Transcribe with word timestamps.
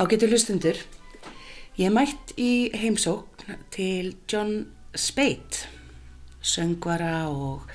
Ágætu 0.00 0.30
hlustundur, 0.32 0.78
ég 1.76 1.90
mætt 1.92 2.30
í 2.40 2.72
heimsókn 2.72 3.58
til 3.68 4.14
John 4.32 4.70
Speight, 4.96 5.68
söngvara 6.40 7.28
og 7.28 7.66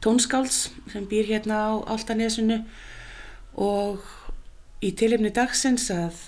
tónskáls 0.00 0.70
sem 0.88 1.04
býr 1.04 1.28
hérna 1.28 1.58
á 1.68 1.72
Altanesinu 1.92 2.62
og 3.60 4.00
í 4.80 4.94
tilifni 4.96 5.28
dagsins 5.28 5.90
að 5.92 6.24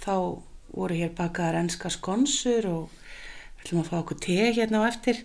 þá 0.00 0.16
voru 0.72 0.96
hér 0.96 1.12
bakaðar 1.12 1.60
ennska 1.60 1.92
skonsur 1.92 2.72
og 2.72 2.88
við 2.96 3.66
ætlum 3.66 3.84
að 3.84 3.92
fá 3.92 4.00
okkur 4.00 4.22
te 4.24 4.40
hérna 4.48 4.80
á 4.80 4.88
eftir, 4.88 5.20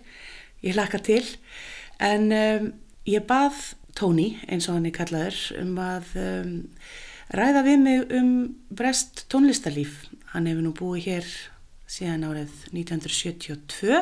ég 0.60 0.76
hlakka 0.76 1.00
til, 1.00 1.24
en 1.96 2.28
um, 2.28 2.70
ég 3.08 3.24
bað 3.24 3.72
Tóni, 3.96 4.34
eins 4.52 4.68
og 4.68 4.76
hann 4.76 4.92
er 4.92 4.98
kallaður, 5.00 5.44
um 5.64 5.78
að 5.80 6.16
um, 6.20 6.56
ræða 7.34 7.64
við 7.66 7.82
mig 7.82 8.14
um 8.18 8.30
brest 8.70 9.26
tónlistarlíf. 9.32 10.04
Hann 10.34 10.46
hefur 10.50 10.66
nú 10.66 10.72
búið 10.76 11.10
hér 11.10 11.28
síðan 11.90 12.26
árið 12.26 12.54
1972 12.74 14.00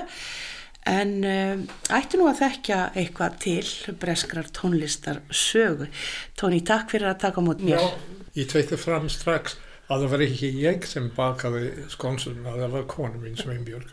en 0.84 1.12
um, 1.24 1.62
ætti 1.96 2.20
nú 2.20 2.28
að 2.28 2.40
þekkja 2.42 2.80
eitthvað 3.00 3.36
til 3.44 3.94
breskrar 4.00 4.48
tónlistar 4.52 5.22
sögu. 5.32 5.88
Tóni, 6.36 6.60
takk 6.66 6.92
fyrir 6.92 7.12
að 7.12 7.22
taka 7.24 7.44
mót 7.44 7.64
mér. 7.64 7.80
Já, 7.80 8.18
ég 8.40 8.50
tveitti 8.52 8.80
fram 8.80 9.08
strax 9.12 9.56
að 9.88 10.04
það 10.04 10.14
var 10.14 10.24
ekki 10.26 10.50
ég 10.60 10.88
sem 10.88 11.10
bakaði 11.16 11.88
skonsunum, 11.92 12.48
að 12.48 12.64
það 12.64 12.76
var 12.76 12.86
konu 12.92 13.20
mín 13.22 13.36
Sveinbjörg 13.40 13.92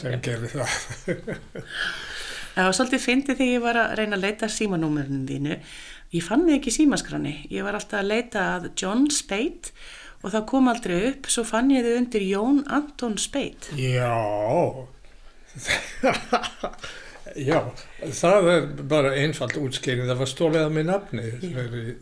sem 0.00 0.20
gerði 0.24 0.52
það. 0.56 0.76
Það 2.52 2.66
var 2.66 2.74
svolítið 2.76 3.00
fyndið 3.00 3.38
þegar 3.38 3.48
ég 3.48 3.62
var 3.64 3.76
að 3.80 3.92
reyna 3.96 4.16
að 4.18 4.24
leita 4.26 4.48
símanúmerinu 4.52 5.22
þínu. 5.24 5.54
Ég 6.12 6.24
fann 6.26 6.44
þið 6.44 6.58
ekki 6.58 6.68
í 6.68 6.76
símaskrani. 6.76 7.34
Ég 7.52 7.64
var 7.64 7.78
alltaf 7.78 8.02
að 8.02 8.10
leita 8.10 8.46
að 8.58 8.66
John 8.76 9.06
Speight 9.12 9.70
og 10.20 10.34
það 10.34 10.44
kom 10.50 10.68
aldrei 10.68 10.98
upp. 11.08 11.28
Svo 11.32 11.44
fann 11.48 11.72
ég 11.72 11.86
þið 11.86 11.98
undir 12.02 12.26
Jón 12.26 12.60
Anton 12.68 13.16
Speight. 13.20 13.70
Já, 13.80 14.12
já, 17.48 17.58
það 18.20 18.50
er 18.52 18.68
bara 18.92 19.14
einfalt 19.22 19.56
útskýring. 19.60 20.04
Það 20.10 20.22
var 20.22 20.32
stólið 20.34 20.66
að 20.66 20.76
minn 20.76 20.90
nafni 20.92 21.26
fyrir 21.40 21.92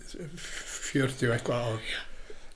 40 0.90 1.36
eitthvað 1.36 1.70
ár. 1.70 1.90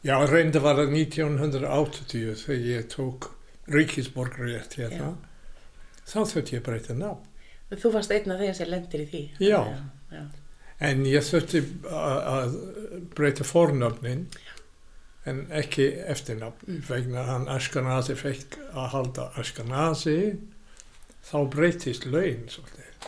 Já, 0.04 0.16
reynda 0.28 0.60
var 0.60 0.82
það 0.82 0.98
1980 0.98 2.34
þegar 2.42 2.64
ég 2.68 2.88
tók 2.92 3.30
ríkisborgrétt 3.72 4.74
hérna. 4.76 5.14
Þá 6.04 6.18
þurfti 6.34 6.58
ég 6.58 6.66
breyta 6.66 6.98
nafn. 6.98 7.30
Þú 7.74 7.94
varst 7.94 8.12
einn 8.12 8.34
af 8.34 8.42
þegar 8.42 8.56
sem 8.58 8.68
lendir 8.70 9.02
í 9.06 9.06
því. 9.08 9.22
Já. 9.42 9.60
já. 10.12 10.26
En 10.82 11.04
ég 11.06 11.22
þurfti 11.22 11.62
að 11.86 12.56
breyta 13.14 13.46
fornöfnin 13.46 14.26
en 15.30 15.44
ekki 15.54 15.86
eftirnöfn 16.10 16.82
vegna 16.88 17.22
hann 17.28 17.46
Ashkenazi 17.48 18.16
fekk 18.18 18.58
að 18.72 18.88
halda 18.96 19.28
Ashkenazi 19.40 20.18
þá 21.24 21.36
breytist 21.54 22.08
laun 22.10 22.48
svolítið. 22.52 23.06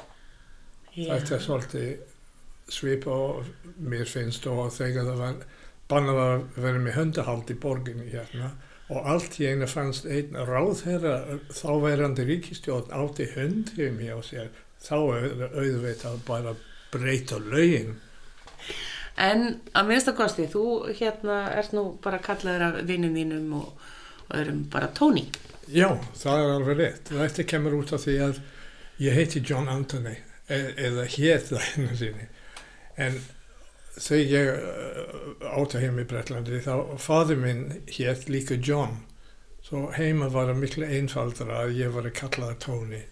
Þetta 0.97 1.35
er 1.37 1.43
svolítið 1.45 2.73
svipa 2.73 3.11
og 3.13 3.51
mér 3.79 4.09
finnst 4.09 4.47
og 4.51 4.71
þegar 4.75 5.11
það 5.11 5.21
var 5.21 5.43
bannað 5.91 6.23
að 6.23 6.47
vera 6.63 6.81
með 6.83 6.97
höndahald 6.97 7.53
í 7.53 7.59
borginni 7.63 8.09
hérna 8.11 8.55
og 8.91 9.11
allt 9.11 9.37
í 9.43 9.49
einu 9.51 9.67
fannst 9.71 10.07
einn 10.07 10.39
ráðherra 10.49 11.39
þáverandi 11.55 12.27
ríkistjórn 12.27 12.95
átti 12.95 13.27
hund 13.35 13.75
hjá 13.77 13.91
mér 13.95 14.17
og 14.17 14.25
sér 14.27 14.51
þá 14.83 14.97
auðvitað 14.97 16.19
bara 16.27 16.55
breyta 16.97 17.39
laugin. 17.43 17.95
En 19.17 19.47
að 19.73 19.89
minnst 19.89 20.11
að 20.11 20.19
kosti, 20.19 20.47
þú 20.53 20.65
hérna 20.99 21.47
ert 21.57 21.73
nú 21.73 21.87
bara 22.05 22.21
kallaður 22.21 22.67
af 22.67 22.81
vinnum 22.89 23.15
þínum 23.17 23.55
og, 23.57 23.87
og 24.29 24.35
erum 24.41 24.65
bara 24.73 24.91
Tóni. 24.93 25.25
Já, 25.73 25.89
það 26.15 26.43
er 26.43 26.53
alveg 26.53 26.81
rétt. 26.81 27.13
Þetta 27.15 27.47
kemur 27.53 27.79
út 27.79 27.95
af 27.97 28.05
því 28.05 28.17
að 28.27 28.43
ég 29.03 29.17
heiti 29.17 29.43
John 29.43 29.71
Anthony 29.73 30.15
e 30.53 30.59
eða 30.89 31.07
hétt 31.17 31.49
það 31.51 31.65
hennar 31.71 31.97
sinni. 31.99 32.29
En 32.97 33.17
þegar 33.97 34.31
ég 34.31 34.51
uh, 34.53 35.49
átta 35.57 35.81
heim 35.83 35.99
í 36.01 36.07
Breitlandi 36.09 36.61
þá 36.65 36.75
fadur 37.01 37.41
minn 37.41 37.65
hétt 37.97 38.29
líka 38.29 38.61
John. 38.61 39.01
Svo 39.67 39.89
heima 39.97 40.29
var 40.31 40.53
það 40.53 40.61
miklu 40.61 40.87
einfaldra 40.87 41.65
að 41.65 41.81
ég 41.81 41.97
var 41.97 42.07
að 42.07 42.19
kallaða 42.21 42.61
Tony. 42.63 43.03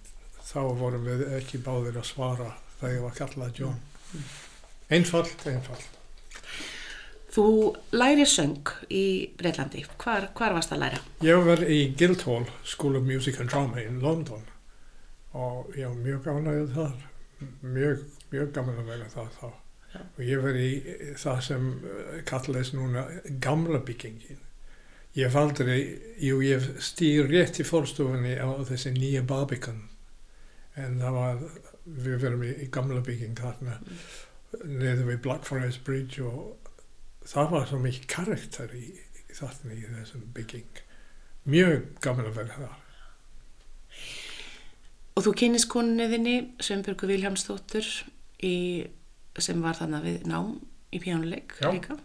Þá 0.44 0.60
vorum 0.78 1.08
við 1.08 1.24
ekki 1.40 1.64
báðir 1.64 1.98
að 1.98 2.10
svara 2.12 2.52
þegar 2.80 2.94
ég 2.94 3.04
var 3.04 3.12
að 3.12 3.20
kallaða 3.20 3.58
John. 3.58 3.82
Einfalt, 4.94 5.46
einfalt. 5.48 5.90
Þú 7.34 7.46
læri 7.96 8.26
söng 8.30 8.70
í 8.94 9.04
Breitlandi. 9.38 9.82
Hvar, 9.98 10.28
hvar 10.38 10.54
varst 10.54 10.74
að 10.74 10.84
læra? 10.84 11.00
Ég 11.26 11.40
var 11.48 11.64
í 11.66 11.80
Guildhall 11.98 12.46
School 12.62 13.00
of 13.00 13.08
Music 13.08 13.40
and 13.42 13.50
Drama 13.50 13.82
í 13.82 13.88
London 13.90 14.44
og 15.34 15.74
ég 15.74 15.90
var 15.90 15.98
mjög 15.98 16.28
ánægðið 16.30 16.72
þar. 16.76 17.00
Mjög, 17.74 18.04
mjög 18.30 18.52
gaman 18.54 18.80
að 18.84 18.90
vera 18.92 19.10
það 19.10 19.32
þá. 19.40 19.46
Já. 19.94 20.00
Og 20.04 20.22
ég 20.28 20.44
var 20.44 20.58
í 20.58 20.70
það 21.24 21.40
sem 21.48 21.66
uh, 21.74 22.14
kallaðist 22.28 22.76
núna 22.78 23.04
gamla 23.42 23.82
byggingin. 23.86 24.44
Ég 25.14 25.26
hef 25.26 25.38
aldrei, 25.38 25.80
jú 26.22 26.38
ég 26.42 26.70
stýr 26.82 27.26
rétt 27.30 27.58
í 27.62 27.66
fórstofunni 27.66 28.34
á 28.38 28.50
þessi 28.66 28.94
nýja 28.94 29.22
Barbican 29.26 29.84
en 30.78 30.96
það 31.02 31.18
var, 31.18 31.42
við 31.84 32.20
verum 32.22 32.44
í, 32.46 32.52
í 32.64 32.68
gamla 32.72 33.02
bygging 33.04 33.36
þarna 33.38 33.78
neður 34.64 35.10
við 35.10 35.20
Blackfriars 35.24 35.78
Bridge 35.84 36.24
og 36.24 36.70
það 37.28 37.50
var 37.54 37.68
svo 37.68 37.80
mikið 37.82 38.08
karakter 38.12 38.74
í, 38.78 38.86
í 38.94 39.36
þarna 39.36 39.76
í 39.76 39.84
þessum 39.88 40.26
bygging. 40.36 40.82
Mjög 41.50 41.88
gaman 42.04 42.30
að 42.30 42.38
vera 42.40 42.58
þar. 42.62 42.80
Og 45.14 45.26
þú 45.26 45.32
kynist 45.38 45.70
konuninni 45.70 46.36
Sveinbjörgu 46.62 47.08
Viljámsdóttur 47.10 47.88
sem 49.44 49.62
var 49.62 49.78
þannig 49.78 50.06
við 50.06 50.28
nám 50.30 50.54
í 50.94 51.00
pjánuleik 51.02 51.54
Já. 51.60 51.70
líka. 51.70 51.98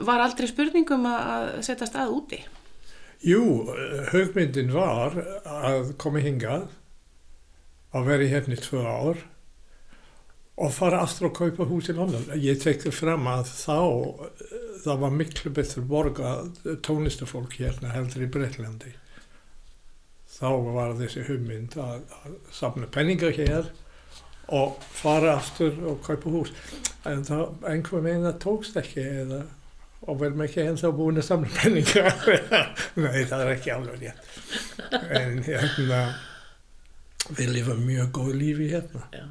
Var 0.00 0.22
aldrei 0.22 0.48
spurningum 0.50 1.06
að 1.08 1.52
setja 1.66 1.88
stað 1.88 2.12
úti? 2.14 2.40
Jú, 3.24 3.42
hugmyndin 4.12 4.72
var 4.72 5.16
að 5.44 5.94
koma 6.00 6.22
hingað 6.24 6.68
að 7.96 8.08
vera 8.10 8.26
í 8.26 8.32
hefni 8.32 8.58
tvö 8.60 8.84
ár 8.86 9.20
og 10.60 10.72
fara 10.76 11.00
aftur 11.04 11.30
að 11.30 11.36
kaupa 11.38 11.66
hús 11.70 11.88
í 11.88 11.96
London. 11.96 12.26
Ég 12.36 12.60
tekði 12.60 12.92
fram 12.92 13.28
að 13.30 13.48
þá 13.48 13.78
það 14.84 15.04
var 15.04 15.14
miklu 15.16 15.52
betur 15.56 15.86
borga 15.88 16.34
tónlistafólk 16.84 17.56
hérna 17.60 17.92
heldur 17.94 18.26
í 18.26 18.30
Breitlandi. 18.32 18.92
Þá 20.30 20.50
var 20.72 20.96
þessi 20.96 21.24
hugmynd 21.28 21.76
að, 21.80 22.02
að 22.22 22.36
safna 22.54 22.88
penningar 22.92 23.34
hér 23.36 23.72
og 24.50 24.76
fara 24.96 25.36
aftur 25.38 25.76
og 25.88 26.00
kaupa 26.04 26.32
hús. 26.32 26.52
En 27.08 27.24
það 27.26 27.66
einhver 27.70 28.04
meina 28.04 28.32
tókst 28.40 28.78
ekki 28.80 29.04
eða 29.04 29.42
og 30.08 30.16
verðum 30.20 30.44
ekki 30.46 30.62
ennþá 30.64 30.90
búin 30.96 31.20
að 31.20 31.26
samla 31.26 31.50
penninga 31.58 32.12
nei 33.04 33.26
það 33.28 33.42
er 33.44 33.50
ekki 33.52 33.72
alveg 33.74 34.00
rétt 34.00 35.10
en 35.20 35.42
hérna 35.44 35.98
við 37.38 37.54
lifum 37.56 37.82
mjög 37.86 38.12
góð 38.16 38.34
lífi 38.40 38.68
hérna 38.72 39.06
Já. 39.14 39.24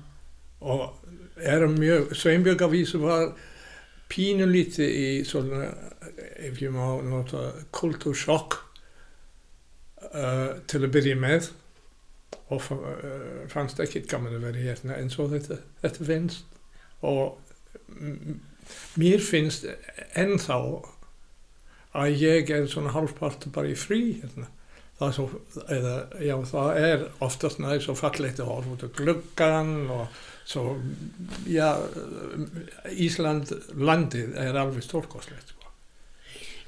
og 0.60 1.06
erum 1.40 1.78
mjög 1.80 2.16
Sveinbjörg 2.18 2.66
Avísu 2.66 3.00
var 3.04 3.32
pínulítið 4.10 4.90
í 4.90 5.08
svona 5.28 5.70
ef 6.40 6.62
ég 6.62 6.74
má 6.74 7.00
nota 7.06 7.52
kultursjokk 7.76 8.58
uh, 10.10 10.60
til 10.68 10.84
að 10.84 10.94
byrja 10.96 11.18
með 11.20 11.52
og 12.50 12.70
uh, 12.74 13.46
fannst 13.52 13.82
ekkit 13.84 14.10
gaman 14.10 14.38
að 14.38 14.48
vera 14.50 14.70
hérna 14.70 14.98
en 14.98 15.12
svo 15.14 15.28
þetta, 15.32 15.60
þetta 15.84 16.08
finnst 16.10 16.46
og 17.06 17.40
mér 19.00 19.22
finnst 19.24 19.68
ennþá 20.18 20.58
að 22.00 22.22
ég 22.22 22.52
er 22.54 22.68
svona 22.70 22.94
halvpart 22.94 23.48
bara 23.54 23.72
í 23.72 23.78
frí 23.78 24.02
hérna. 24.22 24.50
Það 25.00 25.08
er, 25.08 25.14
svo, 25.16 25.28
eða, 25.72 25.94
já, 26.20 26.34
það 26.50 26.78
er 26.84 27.04
oftast 27.24 27.62
næst 27.64 27.86
svo 27.86 27.94
fallegt 27.96 28.42
að 28.44 28.50
horfa 28.52 28.74
út 28.74 28.82
á 28.84 28.90
gluggan 28.98 29.70
og 29.96 30.18
svo, 30.44 30.74
já, 31.48 31.70
Ísland 33.00 33.54
landið 33.80 34.36
er 34.44 34.60
alveg 34.60 34.84
stórkoslegt. 34.84 35.54
Sko. 35.54 35.72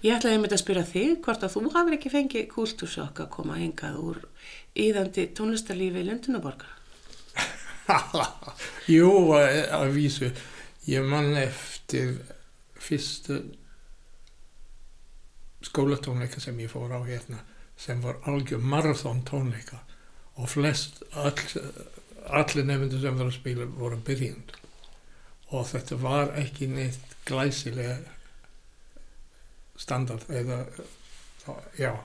Ég 0.06 0.16
ætlaði 0.16 0.38
einmitt 0.38 0.56
að 0.56 0.64
spyrja 0.64 0.86
þig 0.94 1.18
hvort 1.26 1.44
að 1.44 1.58
þú 1.58 1.66
hafur 1.76 1.98
ekki 1.98 2.14
fengið 2.14 2.48
kultúrsokk 2.56 3.20
að 3.26 3.30
koma 3.36 3.60
hingað 3.60 4.00
úr 4.00 4.24
íðandi 4.80 5.28
tónlistarlífi 5.36 6.08
Lundunaborgar. 6.08 6.72
Jú, 8.96 9.12
að 9.36 9.60
að 9.76 9.96
vísu, 10.00 10.32
ég 10.88 11.04
man 11.04 11.34
eftir 11.36 12.16
fyrstu 12.80 13.44
skólatónleika 15.68 16.40
sem 16.42 16.58
ég 16.64 16.72
fór 16.72 16.96
á 16.96 17.04
hérna 17.04 17.44
sem 17.82 18.02
var 18.04 18.20
algjör 18.30 18.62
marathón 18.62 19.24
tónleika 19.26 19.82
og 20.38 20.50
flest 20.50 21.02
all, 21.12 21.38
allir 22.30 22.68
nefndur 22.68 23.02
sem 23.02 23.18
var 23.18 23.30
að 23.30 23.38
spila 23.40 23.68
voru 23.78 24.00
byrjund 24.06 24.56
og 25.52 25.68
þetta 25.68 25.98
var 26.02 26.34
ekki 26.40 26.70
neitt 26.72 27.16
glæsilega 27.28 27.98
standard 29.82 30.30
eða, 30.30 30.66
já. 31.80 31.96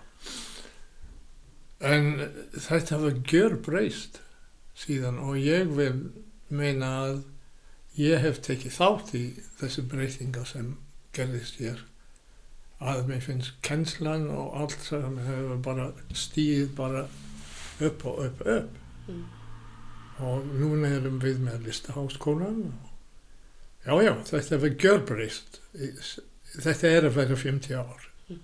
En 1.84 2.14
þetta 2.56 3.00
var 3.02 3.19
gjör 3.29 3.58
breyst 3.62 4.22
síðan 4.76 5.20
og 5.22 5.37
ég 5.40 5.69
vil 5.76 5.99
meina 6.49 6.93
að 7.05 7.19
ég 8.00 8.20
hef 8.25 8.40
tekið 8.44 8.76
þátt 8.79 9.12
í 9.17 9.25
þessu 9.61 9.84
breytinga 9.90 10.44
sem 10.49 10.72
gerðist 11.17 11.61
hér 11.61 11.84
að 12.81 13.06
mér 13.08 13.20
finnst 13.25 13.52
kennslan 13.64 14.26
og 14.31 14.56
allt 14.61 14.81
sem 14.84 15.17
hefur 15.25 15.56
bara 15.64 15.87
stíð 16.14 16.75
bara 16.76 17.06
upp 17.81 18.05
og 18.06 18.25
upp 18.26 18.40
upp 18.46 18.82
Mm. 19.06 19.23
og 20.19 20.46
núna 20.58 20.88
erum 20.96 21.20
við 21.23 21.37
með 21.38 21.62
listaháskólan 21.69 22.73
og 23.87 24.02
já 24.02 24.02
já 24.08 24.12
þetta 24.32 24.58
var 24.64 24.73
gjörbreyst 24.82 25.61
þetta 26.58 26.88
er 26.90 27.06
að 27.06 27.14
vera 27.20 27.37
50 27.37 27.76
ár 27.78 28.08
Mm. 28.28 28.40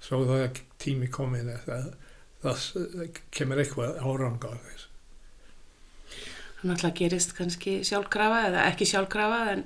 svo 0.00 0.24
það 0.26 0.42
er 0.48 0.50
tími 0.82 1.06
komin 1.10 1.52
að 1.54 1.62
það, 1.68 1.92
það 2.42 3.20
kemur 3.30 3.62
eitthvað 3.62 4.00
árangar 4.02 4.58
Það 6.60 6.68
náttúrulega 6.70 6.96
gerist 6.98 7.30
kannski 7.38 7.78
sjálfkrafa 7.88 8.40
eða 8.50 8.64
ekki 8.72 8.84
sjálfkrafa 8.90 9.38
en 9.54 9.62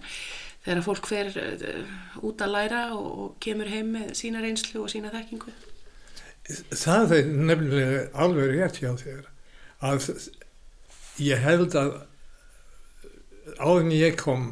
þegar 0.65 0.83
fólk 0.87 1.11
fer 1.11 1.31
uh, 1.41 1.95
út 2.25 2.43
að 2.45 2.55
læra 2.57 2.83
og, 2.97 3.37
kemur 3.45 3.71
heim 3.71 3.95
með 3.97 4.15
sína 4.19 4.43
reynslu 4.45 4.83
og 4.85 4.91
sína 4.93 5.13
þekkingu. 5.15 5.55
Það 6.75 7.15
er 7.19 7.31
nefnilega 7.33 8.03
alveg 8.21 8.51
rétt 8.53 8.81
hjá 8.83 8.91
þér 9.01 9.31
að 9.85 10.11
ég 11.25 11.41
held 11.45 11.77
að 11.79 11.95
áður 13.61 13.81
en 13.85 13.95
ég 13.95 14.17
kom 14.21 14.45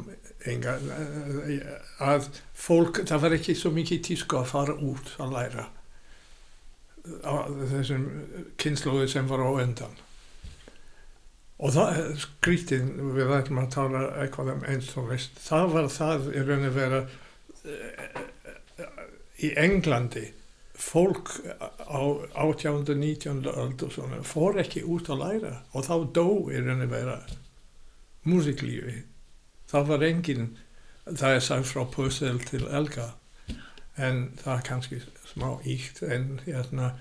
enga, 0.49 0.75
að 2.03 2.27
fólk, 2.57 3.03
það 3.07 3.23
var 3.25 3.35
ekki 3.37 3.55
svo 3.57 3.71
mikið 3.75 4.01
tísku 4.09 4.39
að 4.39 4.49
fara 4.51 4.75
út 4.75 5.13
að 5.23 5.35
læra 5.37 5.67
þessum 7.03 8.03
kynnslóðu 8.61 9.07
sem 9.11 9.27
var 9.27 9.43
á 9.43 9.49
undan 9.51 9.95
og 11.63 11.71
það 11.71 11.97
er 12.01 12.13
skrítið 12.19 12.87
við 13.15 13.33
ætlum 13.37 13.61
að 13.61 13.73
tala 13.77 14.03
eitthvað 14.19 14.53
um 14.57 14.65
einstónlist 14.67 15.37
það 15.45 15.67
var 15.77 15.89
það 15.93 16.29
í 16.33 16.45
raun 16.47 16.67
að 16.67 16.79
vera 16.79 17.01
í 19.43 19.51
Englandi 19.59 20.25
fólk 20.83 21.31
á 21.87 22.01
18. 22.43 22.81
og 22.81 22.91
19. 22.97 23.47
öld 23.53 23.85
og 23.85 23.95
svona 23.95 24.19
fór 24.27 24.59
ekki 24.63 24.83
út 24.83 25.11
að 25.13 25.23
læra 25.23 25.55
og 25.71 25.87
þá 25.87 25.95
dó 26.17 26.27
í 26.51 26.59
raun 26.59 26.83
að 26.83 26.95
vera 26.97 27.17
músiklífi 28.27 28.99
það 29.71 29.89
var 29.91 30.07
engin 30.09 30.47
það 31.05 31.37
er 31.37 31.43
sagt 31.47 31.69
frá 31.71 31.83
Pussel 31.93 32.39
til 32.47 32.65
Elga 32.67 33.13
en 33.95 34.25
það 34.41 34.53
er 34.57 34.67
kannski 34.67 35.01
smá 35.29 35.49
íkt 35.69 36.01
en 36.07 36.39
hérna 36.45 36.95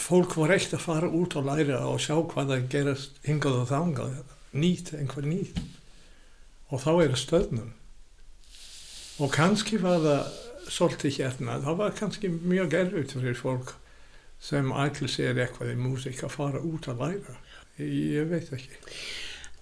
fólk 0.00 0.36
var 0.38 0.54
ekkert 0.56 0.78
að 0.78 0.84
fara 0.86 1.10
út 1.10 1.36
og 1.38 1.48
læra 1.48 1.80
og 1.88 2.00
sjá 2.02 2.16
hvað 2.18 2.52
það 2.52 2.68
gerast 2.72 3.18
hingað 3.26 3.60
og 3.62 3.70
þangað 3.70 4.18
nýtt, 4.56 4.94
einhver 4.96 5.26
nýtt 5.28 5.60
og 6.72 6.82
þá 6.82 6.92
er 7.04 7.16
stöðnum 7.20 7.72
og 9.22 9.32
kannski 9.32 9.80
var 9.80 10.02
það 10.04 10.22
svolítið 10.66 11.18
hérna, 11.20 11.60
það 11.62 11.78
var 11.80 11.98
kannski 11.98 12.30
mjög 12.32 12.74
erfitt 12.80 13.14
fyrir 13.14 13.38
fólk 13.38 13.76
sem 14.42 14.72
ætla 14.76 15.08
sér 15.10 15.38
eitthvað 15.40 15.72
í 15.72 15.78
músík 15.80 16.24
að 16.26 16.34
fara 16.34 16.60
út 16.60 16.88
að 16.90 17.02
læra. 17.02 17.36
Ég 17.80 18.28
veit 18.30 18.50
ekki 18.52 18.80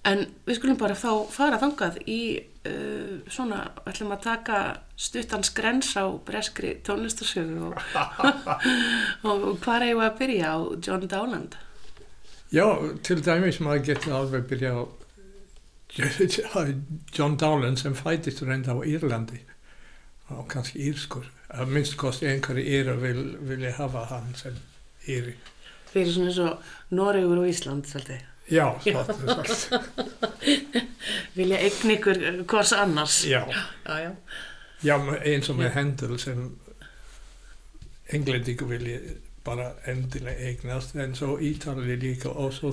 En 0.05 0.27
við 0.45 0.59
skulum 0.59 0.77
bara 0.81 0.97
þá 0.99 1.11
fara 1.33 1.61
þangað 1.61 2.01
í 2.11 2.21
uh, 2.69 3.21
svona, 3.33 3.61
ætlum 3.89 4.12
að 4.12 4.27
taka 4.27 4.59
stuttans 5.01 5.53
grens 5.56 5.95
á 5.97 6.05
breskri 6.27 6.75
tónlistarsögu 6.85 7.71
og, 7.71 7.79
og, 9.29 9.47
hvað 9.65 9.79
er 9.79 9.87
ég 9.89 10.03
að 10.05 10.19
byrja 10.19 10.53
á 10.53 10.59
John 10.85 11.09
Dowland? 11.09 11.56
Já, 12.53 12.67
til 13.03 13.23
dæmis 13.25 13.62
maður 13.65 13.89
getur 13.89 14.19
alveg 14.19 14.47
byrja 14.51 14.75
á 14.77 14.85
John 17.15 17.39
Dowland 17.41 17.81
sem 17.81 17.97
fætist 17.97 18.45
reynda 18.45 18.77
á 18.77 18.85
Írlandi 18.85 19.41
og 20.33 20.47
kannski 20.51 20.85
írskur 20.89 21.27
að 21.55 21.73
minnst 21.73 21.97
kosti 22.01 22.29
einhverju 22.29 22.65
íra 22.65 22.95
vil, 23.01 23.25
vilja 23.45 23.75
hafa 23.79 24.06
hann 24.11 24.33
sem 24.37 24.56
íri 25.06 25.37
Fyrir 25.95 26.11
svona 26.11 26.31
eins 26.33 26.39
og 26.43 26.95
Noregur 26.99 27.39
og 27.39 27.47
Ísland 27.47 27.87
svolítið. 27.87 28.25
Já, 28.50 28.67
Vilja 31.37 31.58
eign 31.58 31.91
ykkur 31.96 32.19
hvers 32.50 32.73
annars. 32.76 33.23
Já, 33.26 33.44
Já, 33.87 33.99
já. 34.05 34.11
eins 35.25 35.49
og 35.50 35.56
með 35.58 35.70
Hendel 35.79 36.19
sem 36.20 36.43
englendingu 38.12 38.67
vilja 38.69 38.99
bara 39.44 39.70
endilega 39.88 40.37
eignast 40.50 40.94
en 40.96 41.14
svo 41.17 41.38
Ítali 41.41 41.96
líka 42.00 42.29
og 42.29 42.52
svo 42.52 42.73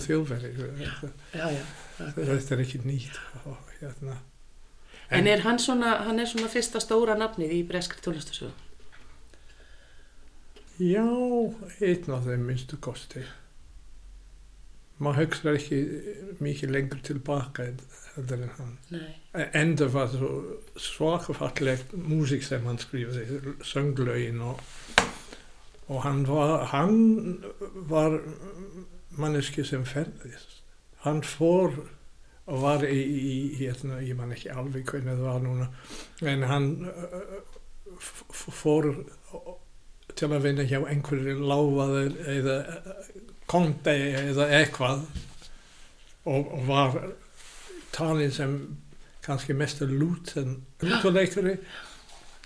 já. 1.35 1.47
þetta 2.15 2.55
er 2.55 2.59
ekki 2.65 2.79
nýtt 2.85 3.19
og 3.45 3.57
hérna 3.79 4.17
En 5.11 5.27
er 5.27 5.41
hann 5.43 5.59
svona, 5.59 5.97
hann 6.07 6.19
er 6.19 6.25
svona 6.25 6.47
fyrsta 6.47 6.79
stóra 6.79 7.17
nafnið 7.19 7.51
í 7.51 7.63
breskri 7.67 7.99
tónlistarsögu? 7.99 8.51
Já, 10.79 11.03
einn 11.83 12.13
af 12.15 12.23
þeim 12.25 12.45
minnstu 12.47 12.77
kosti. 12.79 13.19
Maður 15.01 15.23
hugsa 15.23 15.53
ekki 15.57 15.79
mikið 16.43 16.73
lengur 16.75 16.99
tilbaka 17.05 17.65
en 17.65 17.79
hann. 18.57 18.73
Nei. 18.91 19.13
Enda 19.57 19.87
var 19.93 20.11
svo 20.11 20.29
svakafallegt 20.77 21.95
músík 21.95 22.43
sem 22.45 22.65
hann 22.67 22.77
skrifaði, 22.81 23.55
sönglögin 23.65 24.43
og, 24.45 24.61
og 25.87 26.03
hann 26.05 26.25
var, 26.27 26.67
hann 26.73 26.99
var 27.89 28.19
manneski 29.17 29.65
sem 29.65 29.87
ferðist. 29.87 30.61
Hann 31.05 31.23
fór 31.25 31.73
og 32.51 32.61
var 32.61 32.85
í, 32.85 32.99
í 33.01 33.35
hérna, 33.57 34.01
ég 34.03 34.17
man 34.19 34.33
ekki 34.35 34.51
alveg 34.53 34.85
hvernig 34.89 35.17
það 35.17 35.27
var 35.27 35.43
núna, 35.45 35.67
en 36.27 36.45
hann 36.49 36.69
uh, 36.89 37.35
fór 38.31 38.91
til 40.17 40.29
að 40.29 40.43
vinna 40.45 40.65
hjá 40.67 40.81
einhverju 40.81 41.37
láfaði 41.39 42.05
eða 42.35 42.57
konti 43.47 43.95
eða 44.21 44.47
eitthvað 44.59 45.05
og, 46.25 46.51
og 46.53 46.67
var 46.67 46.99
talin 47.93 48.31
sem 48.31 48.57
kannski 49.25 49.53
mest 49.53 49.81
lútuleikari 49.81 51.57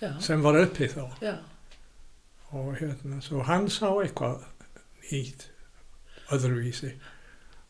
Já, 0.01 0.09
sem 0.19 0.41
var 0.43 0.57
uppi 0.59 0.87
þá. 0.91 1.03
Já. 1.23 1.35
og 2.51 2.75
hérna, 2.79 3.21
svo 3.23 3.43
hann 3.47 3.69
sá 3.71 3.87
eitthvað 4.03 4.43
nýtt 5.11 5.45
öðruvísi. 6.35 6.91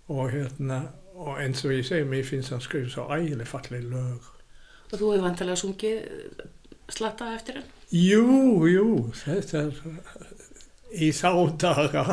Og 0.10 0.32
hérna 0.34 0.80
og 1.16 1.38
eins 1.42 1.64
og 1.66 1.72
ég 1.74 1.86
segi, 1.86 2.06
mér 2.10 2.26
finnst 2.28 2.52
hann 2.54 2.62
skrifa 2.62 2.90
svo 2.92 3.06
ægileg 3.14 3.48
falleg 3.48 3.86
lög. 3.90 4.26
Og 4.92 4.98
þú 5.00 5.12
hefur 5.14 5.24
vantilega 5.26 5.58
sungið 5.60 5.98
slatta 6.94 7.32
eftir 7.36 7.60
hann? 7.62 7.70
Jú, 7.94 8.66
jú, 8.70 8.88
þetta 9.22 9.62
er 9.68 9.80
í 10.96 11.10
þá 11.16 11.32
daga 11.62 12.06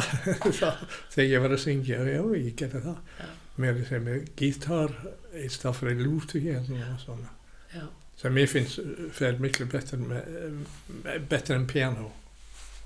þegar 1.12 1.28
ég 1.28 1.44
var 1.44 1.54
að 1.54 1.62
syngja, 1.62 2.00
já, 2.08 2.22
ég 2.38 2.56
gerði 2.58 2.82
það. 2.88 2.98
Já. 3.20 3.30
Mér 3.62 3.82
sem 3.86 4.08
er 4.08 4.22
gítar 4.38 4.94
í 5.36 5.48
stað 5.52 5.78
fyrir 5.82 6.02
lútu 6.06 6.40
og 6.56 6.70
svona. 7.02 7.32
Já. 7.72 7.84
Sem 8.20 8.38
ég 8.38 8.50
finnst 8.50 8.80
fer 9.16 9.40
miklu 9.42 9.66
betur, 9.70 10.02
með, 10.08 11.16
betur 11.28 11.58
en 11.58 11.66
piano 11.68 12.10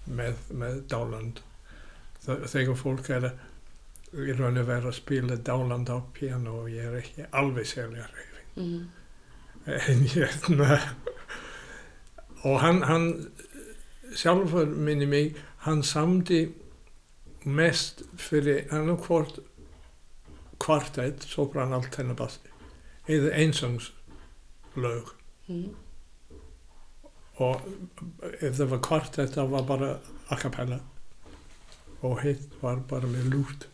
með, 0.07 0.39
með 0.51 0.81
Dáland. 0.91 1.43
Þegar 2.27 2.79
fólk 2.79 3.11
er 3.15 3.29
í 4.17 4.35
raun 4.35 4.59
og 4.59 4.69
vera 4.69 4.91
að 4.91 4.99
spila 4.99 5.37
Dáland 5.37 5.91
á 5.93 5.99
piano 6.17 6.63
og 6.63 6.71
ég 6.73 6.89
er 6.89 7.01
ekki 7.03 7.27
alveg 7.31 7.69
sérlega 7.69 8.09
reyfing. 8.11 8.47
Mm. 8.57 8.87
En 9.67 10.03
hérna 10.13 10.81
og 12.47 12.61
hann, 12.63 12.83
hann 12.87 13.07
sjálfur 14.15 14.67
minni 14.67 15.07
mig 15.07 15.37
hann 15.67 15.83
samdi 15.83 16.41
mest 17.45 18.03
fyrir 18.19 18.67
annarkvort 18.75 19.39
kvartett, 20.63 21.23
sopran, 21.29 21.73
allt 21.77 21.95
hennar 22.01 22.17
basti 22.19 22.51
eða 23.09 23.33
einsangslög 23.43 25.13
Mm. 25.49 25.77
og 27.39 27.61
ef 28.41 28.57
það 28.57 28.71
var 28.73 28.81
kvartett 28.83 29.35
það 29.37 29.51
var 29.53 29.63
bara 29.69 29.91
a 30.31 30.37
cappella. 30.41 30.81
Og 32.03 32.19
hitt 32.25 32.57
var 32.63 32.81
bara 32.91 33.07
með 33.07 33.29
lút 33.31 33.67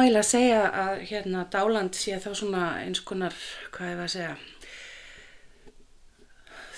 eiginlega 0.00 0.26
segja 0.26 0.62
að 0.84 1.02
hérna 1.10 1.44
Dáland 1.52 1.98
sé 1.98 2.18
þá 2.22 2.30
svona 2.38 2.64
eins 2.84 3.02
konar, 3.06 3.36
hvað 3.74 3.92
ég 3.92 4.00
var 4.00 4.08
að 4.08 4.14
segja, 4.14 4.34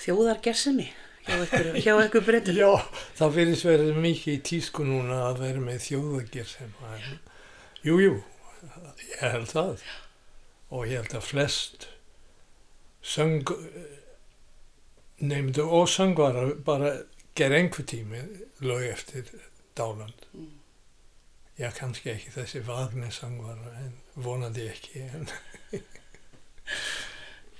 þjóðargersemi 0.03 0.89
hjá 1.27 1.35
ykkur, 1.45 1.71
hjá 1.79 1.93
ykkur 2.05 2.27
breytum. 2.27 2.59
Já, 2.63 2.71
það 3.19 3.35
verðist 3.39 3.67
verið 3.67 3.99
mikið 4.05 4.33
í 4.33 4.43
tísku 4.49 4.87
núna 4.87 5.23
að 5.29 5.43
vera 5.45 5.63
með 5.63 5.81
þjóðagir 5.87 6.49
sem 6.51 6.77
að, 6.89 7.09
jú, 7.87 7.97
jú, 8.03 8.13
ég 9.13 9.23
held 9.23 9.51
það 9.51 9.87
og 10.73 10.87
ég 10.89 11.03
held 11.03 11.17
að 11.19 11.27
flest 11.29 11.87
söng 13.03 13.51
nefndu 15.23 15.63
og 15.63 15.87
söngvara 15.91 16.49
bara 16.65 16.93
ger 17.35 17.53
einhver 17.55 17.85
tími 17.85 18.21
lög 18.63 18.87
eftir 18.91 19.29
Dáland. 19.77 20.27
Já, 21.59 21.69
kannski 21.77 22.09
ekki 22.13 22.31
þessi 22.33 22.63
Vagner 22.65 23.13
söngvara 23.13 23.73
en 23.83 23.93
vonandi 24.25 24.65
ekki. 24.71 25.03
En, 25.13 25.27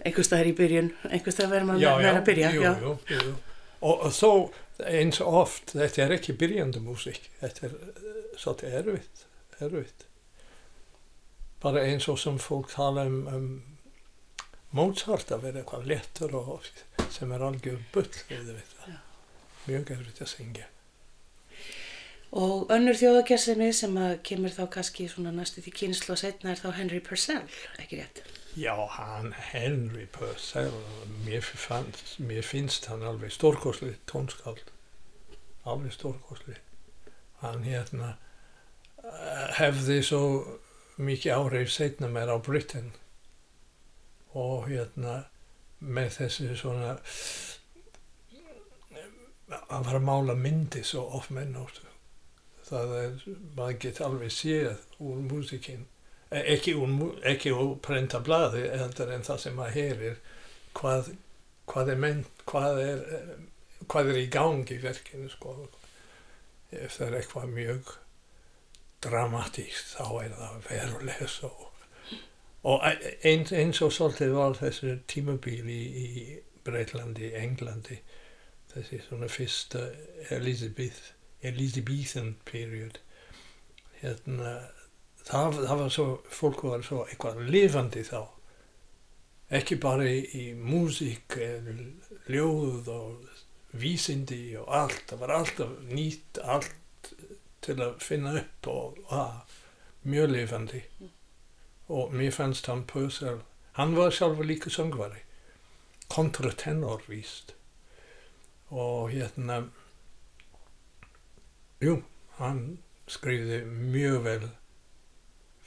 Einhvers 0.03 0.27
staðar 0.27 0.49
í 0.49 0.53
byrjun, 0.57 0.89
einhvers 1.07 1.37
staðar 1.37 1.51
verður 1.53 1.67
maður 1.69 2.01
með 2.01 2.17
að 2.17 2.25
byrja. 2.27 2.47
jú, 2.51 2.63
já. 2.63 2.71
jú, 2.81 2.93
jú. 3.13 3.35
Og, 3.83 4.01
og 4.07 4.15
þó 4.15 4.31
eins 4.89 5.19
og 5.23 5.37
oft, 5.43 5.75
þetta 5.75 6.01
er 6.05 6.15
ekki 6.17 6.35
byrjandi 6.39 6.81
músík, 6.83 7.29
þetta 7.39 7.67
er 7.67 7.77
uh, 7.77 8.01
svolítið 8.39 8.77
erfitt, 8.79 9.23
erfitt. 9.59 10.05
Bara 11.63 11.85
eins 11.87 12.09
og 12.11 12.19
sem 12.19 12.39
fólk 12.41 12.73
tala 12.73 13.05
um, 13.07 13.21
um 13.31 13.47
Mozart 14.73 15.29
að 15.31 15.43
vera 15.45 15.61
eitthvað 15.61 15.85
léttur 15.91 16.31
og 16.39 16.65
sem 17.13 17.31
er 17.35 17.43
algjör 17.45 17.81
bull, 17.93 18.09
við 18.31 18.55
það. 18.73 18.95
Mjög 19.67 19.91
erfitt 19.99 20.23
að 20.25 20.31
syngja. 20.31 20.65
Og 22.33 22.71
önnur 22.73 22.97
þjóðargersemi 22.97 23.67
sem 23.77 23.93
að 24.01 24.15
kemur 24.25 24.53
þá 24.55 24.63
kannski 24.73 25.05
svona 25.11 25.33
næstu 25.35 25.61
því 25.61 25.73
kynslu 25.77 26.15
og 26.15 26.21
setna 26.23 26.53
er 26.53 26.61
þá 26.63 26.71
Henry 26.79 27.01
Purcell, 27.05 27.45
ekki 27.77 27.99
rétt? 27.99 28.23
Já, 28.57 28.73
hann 28.95 29.35
Henry 29.51 30.07
Purcell, 30.13 30.73
mér, 31.27 31.45
fannst, 31.45 32.15
mér 32.17 32.41
finnst 32.45 32.89
hann 32.89 33.05
alveg 33.05 33.33
stórkosli 33.33 33.93
tónskáld, 34.09 34.73
alveg 35.69 35.93
stórkosli. 35.93 36.57
Hann 37.43 37.67
hérna 37.69 38.15
eh, 39.03 39.47
hefði 39.59 40.01
svo 40.05 40.23
mikið 40.97 41.37
áreif 41.37 41.73
setna 41.73 42.09
mér 42.09 42.33
á 42.33 42.37
Britain 42.41 42.91
og 44.33 44.69
hérna 44.71 45.23
með 45.77 46.13
þessi 46.17 46.53
svona 46.57 46.95
að 49.53 49.89
fara 49.89 49.99
að 49.99 50.05
mála 50.07 50.37
myndi 50.37 50.81
svo 50.85 51.05
oft 51.17 51.33
menn 51.33 51.57
áttu. 51.59 51.92
Það 52.63 52.93
er, 52.99 53.15
maður 53.57 53.79
get 53.83 54.01
alveg 54.01 54.31
séð 54.31 55.01
úr 55.03 55.19
músikinn 55.27 55.87
ekki 56.33 56.73
ekki 57.29 57.51
úr 57.53 57.75
prenta 57.83 58.21
blaði 58.23 58.63
heldur 58.71 59.11
en 59.13 59.25
það 59.25 59.41
sem 59.43 59.57
maður 59.57 59.75
heyrir 59.77 60.15
hvað, 60.77 61.11
hvað 61.69 61.91
er 61.93 61.99
menn 62.01 62.23
hvað 62.49 62.79
er, 62.81 63.03
hvað 63.91 64.13
er 64.13 64.21
í 64.23 64.29
gangi 64.33 64.77
í 64.77 64.81
verkinu 64.81 65.29
sko. 65.29 65.69
ef 66.71 66.97
það 66.97 67.07
er 67.07 67.19
eitthvað 67.19 67.53
mjög 67.53 67.93
dramatíst 69.03 69.93
þá 69.97 70.07
er 70.23 70.33
það 70.39 70.57
verulega 70.69 71.29
svo 71.29 71.53
og 72.63 72.85
e- 72.87 73.15
eins, 73.29 73.51
eins 73.51 73.81
og 73.83 73.91
svolítið 73.93 74.33
var 74.37 74.57
þessi 74.57 74.97
tímabil 75.11 75.67
í, 75.69 75.81
í 75.83 76.11
Breitlandi, 76.63 77.33
Englandi 77.35 77.99
þessi 78.71 79.01
svona 79.03 79.27
fyrsta 79.29 79.83
Elizabeth 80.31 81.11
Elizabethan 81.43 82.35
period. 82.47 82.99
Hérna 84.01 84.55
það, 85.27 85.59
það 85.67 85.81
var 85.81 85.91
svo, 85.95 86.07
fólk 86.31 86.63
var 86.67 86.85
svo 86.85 87.03
eitthvað 87.07 87.43
lifandi 87.47 88.03
þá. 88.07 88.21
Ekki 89.53 89.77
bara 89.81 90.07
í, 90.09 90.21
í 90.33 90.45
músík 90.57 91.37
ljóð 92.31 92.89
og 92.89 93.41
vísindi 93.77 94.55
og 94.59 94.69
allt, 94.73 95.03
það 95.09 95.21
var 95.23 95.35
alltaf 95.37 95.73
nýtt 95.89 96.39
allt 96.43 97.11
til 97.63 97.77
að 97.81 97.99
finna 98.03 98.35
upp 98.41 98.69
og 98.71 99.01
að, 99.13 99.57
mjög 100.09 100.31
lifandi. 100.33 100.83
Og 101.93 102.15
mér 102.15 102.33
fannst 102.33 102.67
hann 102.71 102.85
Purcell, 102.89 103.43
hann 103.77 103.95
var 103.97 104.13
sjálfur 104.15 104.47
líka 104.47 104.71
söngvari. 104.73 105.21
Kontratenor 106.11 107.03
víst. 107.07 107.53
Og 108.69 109.11
hérna 109.13 109.63
jú, 111.83 111.97
hann 112.39 112.63
skrifði 113.11 113.63
mjög 113.67 114.19
vel 114.27 114.49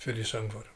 fyrir 0.01 0.29
söngvarum 0.29 0.73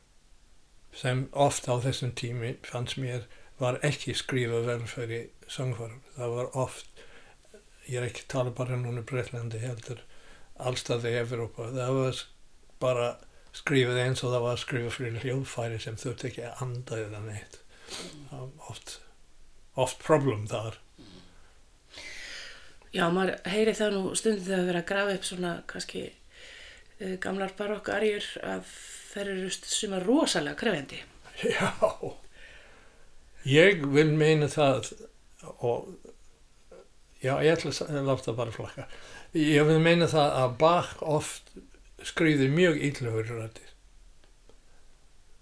sem 1.00 1.26
oft 1.46 1.68
á 1.70 1.74
þessum 1.80 2.12
tími 2.18 2.56
fannst 2.66 2.98
mér 3.00 3.26
var 3.60 3.78
ekki 3.86 4.14
skrifa 4.16 4.60
vel 4.66 4.82
fyrir 4.90 5.30
söngvarum 5.48 6.02
það 6.16 6.36
var 6.36 6.52
oft 6.64 7.04
ég 7.86 8.00
er 8.00 8.08
ekki 8.08 8.26
tala 8.30 8.52
bara 8.54 8.78
núna 8.78 9.04
Breitlandi 9.06 9.60
heldur 9.62 10.02
allstaði 10.60 11.14
í 11.14 11.20
Evrópa 11.22 11.70
það 11.72 11.96
var 11.98 12.22
bara 12.82 13.10
skrifað 13.56 14.00
eins 14.04 14.22
og 14.24 14.34
það 14.34 14.44
var 14.46 14.60
skrifað 14.62 14.96
fyrir 14.96 15.24
hljóðfæri 15.24 15.80
sem 15.82 15.98
þurfti 16.00 16.28
ekki 16.30 16.44
að 16.46 16.62
anda 16.66 16.98
eða 17.04 17.22
neitt. 17.24 17.58
Það 18.30 18.42
var 18.42 18.70
oft 18.72 18.98
oft 19.80 20.02
problem 20.04 20.46
þar 20.50 20.78
Já, 22.90 23.04
maður 23.14 23.36
heyri 23.46 23.74
það 23.78 23.92
nú 23.94 24.14
stundum 24.18 24.46
þegar 24.46 24.64
við 24.64 24.70
erum 24.72 24.80
að 24.80 24.88
grafa 24.88 25.14
upp 25.16 25.26
svona 25.28 25.52
kannski 25.70 26.00
uh, 26.10 27.14
gamlar 27.22 27.52
barokkarjur 27.58 28.26
að 28.42 28.72
þær 29.12 29.30
eru 29.36 29.52
suma 29.54 30.02
rosalega 30.02 30.58
krefendi. 30.58 30.98
Já, 31.40 31.70
ég 33.48 33.86
vil 33.94 34.10
meina 34.12 34.50
það 34.50 34.90
og 35.64 35.86
já, 37.22 37.32
ég 37.40 37.54
ætla 37.54 37.72
að 37.86 38.10
láta 38.10 38.34
bara 38.36 38.52
flakka. 38.52 38.86
Ég 39.38 39.64
vil 39.68 39.78
meina 39.80 40.10
það 40.10 40.36
að 40.42 40.56
Bach 40.60 40.94
oft 41.00 41.54
skrýði 42.04 42.50
mjög 42.52 42.80
íllugur 42.90 43.30
rættir. 43.38 43.68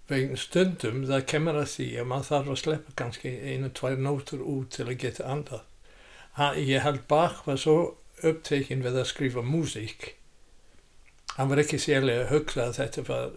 Vegna 0.09 0.37
stundum 0.41 1.03
það 1.09 1.25
kemur 1.29 1.59
að 1.59 1.71
því 1.73 1.89
að 2.01 2.07
maður 2.13 2.29
þarf 2.29 2.53
að 2.53 2.61
sleppa 2.63 2.95
kannski 3.01 3.33
einu, 3.45 3.73
tvær 3.73 3.99
nótur 4.01 4.45
út 4.45 4.71
til 4.77 4.87
að 4.87 5.01
geta 5.03 5.27
andað. 5.29 5.65
Ég 6.55 6.81
held 6.85 7.01
Bach 7.11 7.41
var 7.47 7.57
svo 7.59 7.75
upptekinn 8.23 8.83
við 8.85 8.97
að 9.01 9.07
skrifa 9.11 9.41
músík. 9.43 10.13
Hann 11.37 11.49
var 11.51 11.61
ekki 11.63 11.79
sérlega 11.79 12.25
að 12.25 12.31
hugsa 12.33 12.65
að 12.67 12.77
þetta 12.79 13.03
var 13.07 13.29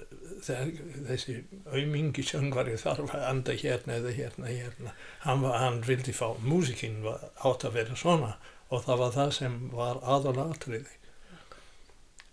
þe- 0.42 1.04
þessi 1.08 1.34
aumingi 1.70 2.24
söngvari 2.26 2.74
þarf 2.80 3.12
að 3.14 3.26
anda 3.28 3.54
hérna 3.58 3.98
eða 4.00 4.14
hérna 4.16 4.50
hérna. 4.50 4.94
Hann, 5.26 5.42
var, 5.44 5.58
hann 5.62 5.80
vildi 5.86 6.14
fá 6.14 6.32
músikinn 6.42 7.02
átt 7.10 7.66
að 7.68 7.76
vera 7.78 7.98
svona 7.98 8.32
og 8.72 8.84
það 8.86 8.98
var 9.04 9.14
það 9.18 9.32
sem 9.38 9.58
var 9.74 10.00
aðalatriði. 10.02 10.96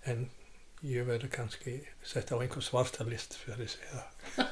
En 0.10 0.30
ég 0.86 1.06
verður 1.10 1.30
kannski 1.34 1.80
sett 2.08 2.32
á 2.34 2.38
einhver 2.40 2.64
svarta 2.66 3.04
list 3.06 3.36
fyrir 3.42 3.66
að 3.68 3.76
segja. 3.76 4.50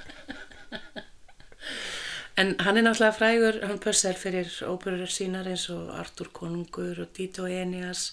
En 2.38 2.54
hann 2.62 2.78
er 2.78 2.86
náttúrulega 2.86 3.18
frægur, 3.18 3.56
hann 3.66 3.80
Purcell 3.82 4.18
fyrir 4.18 4.50
óperur 4.70 5.10
sínar 5.10 5.48
eins 5.50 5.70
og 5.74 5.90
Artur 5.98 6.30
Konungur 6.34 7.02
og 7.02 7.10
Dito 7.18 7.48
Enias 7.50 8.12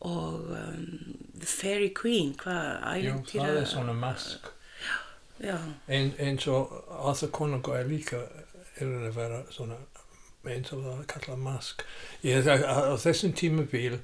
og 0.00 0.50
um, 0.54 0.86
The 1.38 1.46
Fairy 1.46 1.92
Queen, 1.94 2.34
hvað 2.38 2.98
Jú, 2.98 3.12
ægintýra... 3.12 3.46
það 3.46 3.60
er 3.60 3.70
svona 3.70 3.94
mask. 3.94 4.50
Já, 5.38 5.56
Ein, 5.88 6.12
eins 6.18 6.46
og 6.50 6.72
Arthur 6.90 7.30
Conan 7.30 7.62
er 7.62 7.86
líka 7.86 8.24
er 8.78 8.90
að 9.06 9.14
vera 9.14 9.40
svona 9.54 9.78
eins 10.48 10.72
og 10.72 10.82
það 10.82 10.98
er 10.98 11.08
kallað 11.12 11.42
mask. 11.46 11.82
Ég, 12.26 12.46
á, 12.50 12.56
á 12.90 12.94
þessum 12.98 13.34
tímabíl 13.38 13.98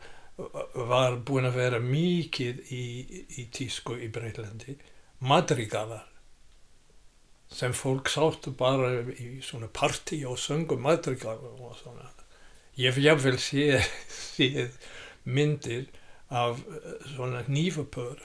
var 0.74 1.18
búin 1.26 1.46
að 1.50 1.58
vera 1.58 1.82
mikið 1.82 2.62
í, 2.74 2.86
í 3.38 3.46
tísku 3.54 3.98
í 3.98 4.10
Breitlandi. 4.14 4.76
Madrigalar 5.26 6.06
sem 7.54 7.74
fólk 7.76 8.10
sáttu 8.10 8.52
bara 8.58 8.90
í 9.14 9.38
svona 9.44 9.68
partí 9.70 10.24
og 10.26 10.38
söngum 10.42 10.82
madrigal 10.82 11.38
og 11.38 11.76
svona. 11.78 12.10
Ég 12.74 12.98
jáfnvel 12.98 13.38
séð, 13.38 13.84
séð 14.34 14.74
myndir 15.24 15.86
af 16.34 16.58
eh, 16.58 16.90
svona 17.14 17.44
nýfapör 17.46 18.24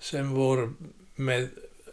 sem 0.00 0.32
voru 0.32 0.72
með 1.20 1.50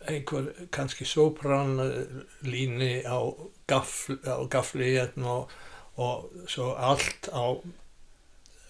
einhver 0.08 0.48
kannski 0.72 1.06
sopranlíni 1.06 3.04
á, 3.04 3.20
gafl, 3.68 4.16
á 4.24 4.40
gafli 4.48 4.94
hérna 4.96 5.36
og, 5.42 5.52
og 6.00 6.48
svo 6.48 6.72
allt 6.80 7.28
á 7.36 7.60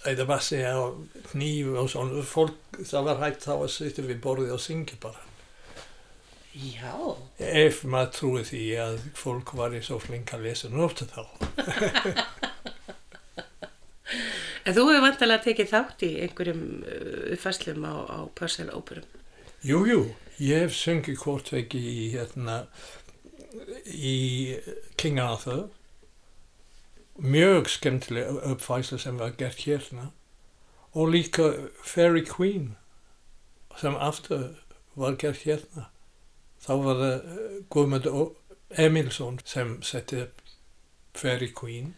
eða 0.10 0.26
bassi 0.26 0.64
á 0.66 0.90
hníf 1.34 1.76
og 1.78 1.90
svona 1.92 2.26
fólk, 2.26 2.82
það 2.82 3.10
var 3.12 3.24
hægt 3.24 3.46
þá 3.46 3.54
að 3.60 3.74
sitja 3.76 4.08
við 4.08 4.22
borðið 4.24 4.56
og 4.58 4.64
syngja 4.64 4.98
bara 5.04 5.29
Já, 6.58 6.96
ef 7.38 7.84
maður 7.86 8.14
trúi 8.16 8.40
því 8.48 8.64
að 8.82 8.96
fólk 9.14 9.52
var 9.54 9.76
í 9.78 9.82
svo 9.86 10.00
flink 10.02 10.32
að 10.34 10.48
lesa 10.48 10.70
nóttu 10.74 11.06
þá. 11.06 11.22
En 14.66 14.74
þú 14.76 14.84
hefur 14.90 15.04
vantilega 15.06 15.44
tekið 15.46 15.70
þátt 15.70 16.04
í 16.06 16.10
einhverjum 16.24 16.64
uh, 16.82 17.34
uppfæslum 17.36 17.86
á, 17.86 17.96
á 18.06 18.20
Purcell 18.38 18.70
óperum. 18.74 19.06
Jú, 19.66 19.80
jú, 19.88 20.00
ég 20.42 20.66
hef 20.66 20.76
sungið 20.78 21.22
hvort 21.22 21.52
ekki 21.58 21.80
í 21.80 22.04
hérna 22.16 22.58
í 23.86 24.58
King 25.00 25.22
Arthur. 25.22 25.70
Mjög 27.18 27.70
skemmtileg 27.76 28.42
uppfæsla 28.52 29.00
sem 29.02 29.22
var 29.22 29.38
gert 29.40 29.64
hérna. 29.66 30.10
Og 30.98 31.14
líka 31.14 31.54
Fairy 31.86 32.26
Queen 32.26 32.76
sem 33.78 33.96
aftur 33.96 34.52
var 34.98 35.18
gert 35.22 35.46
hérna 35.46 35.90
þá 36.64 36.74
var 36.84 37.02
það 37.02 37.16
eh, 37.16 37.56
Guðmund 37.74 38.10
Emilsson 38.70 39.40
sem 39.46 39.80
setti 39.86 40.22
upp 40.24 40.44
Fairy 41.18 41.50
Queen 41.56 41.96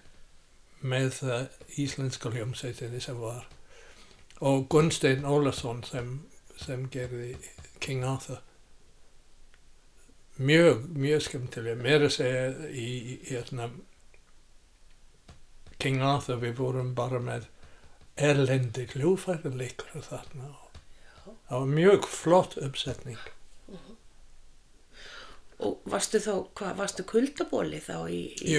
með 0.82 1.10
það 1.20 1.58
íslenska 1.84 2.32
hljómsveitinni 2.32 3.02
sem 3.04 3.20
var. 3.22 3.46
Og 4.42 4.66
Gunnstein 4.72 5.28
Ólason 5.28 5.84
sem, 5.86 6.16
sem 6.58 6.88
gerði 6.90 7.36
King 7.84 8.06
Arthur. 8.08 8.42
Mjög, 10.42 10.88
mjög 10.98 11.22
skemmtilega 11.28 11.78
meira 11.78 12.08
að 12.08 12.16
segja 12.16 12.46
í, 12.72 12.88
í 13.14 13.18
hérna 13.28 13.68
King 15.82 16.02
Arthur 16.06 16.40
við 16.42 16.56
vorum 16.62 16.96
bara 16.98 17.20
með 17.22 17.46
erlendi 18.22 18.88
hljófæðarleikar 18.96 20.02
þarna 20.08 20.50
og 20.50 20.80
það 21.28 21.54
var 21.60 21.70
mjög 21.76 22.08
flott 22.10 22.58
uppsetning 22.62 23.22
Og 25.62 25.84
varstu 25.94 26.18
þá, 26.22 26.32
hvað, 26.58 26.72
varstu 26.80 27.04
kuldabóli 27.06 27.82
þá 27.84 27.98
í, 28.10 28.22
í 28.42 28.56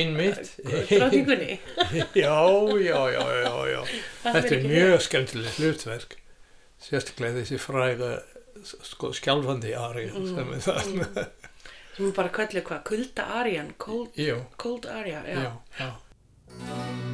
einmitt. 0.00 0.50
drótingunni? 0.90 1.58
já, 2.18 2.38
já, 2.82 2.98
já, 3.14 3.22
já, 3.44 3.52
já. 3.70 3.80
Þetta 4.24 4.56
er 4.56 4.66
mjög 4.66 5.04
skemmtilegt 5.06 5.60
hlutverk. 5.62 6.16
Sérstaklega 6.80 7.42
þessi 7.42 7.60
fræga 7.60 8.10
sko, 8.64 9.12
skjálfandi 9.16 9.76
ari 9.78 10.08
sem 10.10 10.54
er 10.56 10.64
þarna. 10.66 11.28
Sem 11.94 12.08
er 12.08 12.16
bara 12.16 12.34
kallið 12.34 12.66
hvað, 12.70 12.82
kulda 12.90 13.30
Arjan, 13.42 13.72
cold, 13.78 14.18
cold 14.60 14.90
Arja, 14.90 15.22
já. 15.28 15.46
já, 15.46 15.54
já. 15.84 17.09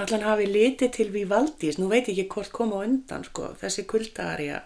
Allan 0.00 0.24
hafi 0.26 0.46
litið 0.50 0.92
til 0.96 1.10
Vivaldís, 1.14 1.78
nú 1.80 1.88
veit 1.92 2.08
ég 2.08 2.18
ekki 2.24 2.28
hvort 2.34 2.52
koma 2.54 2.82
undan 2.84 3.24
sko, 3.26 3.52
þessi 3.60 3.84
kuldaarja 3.90 4.62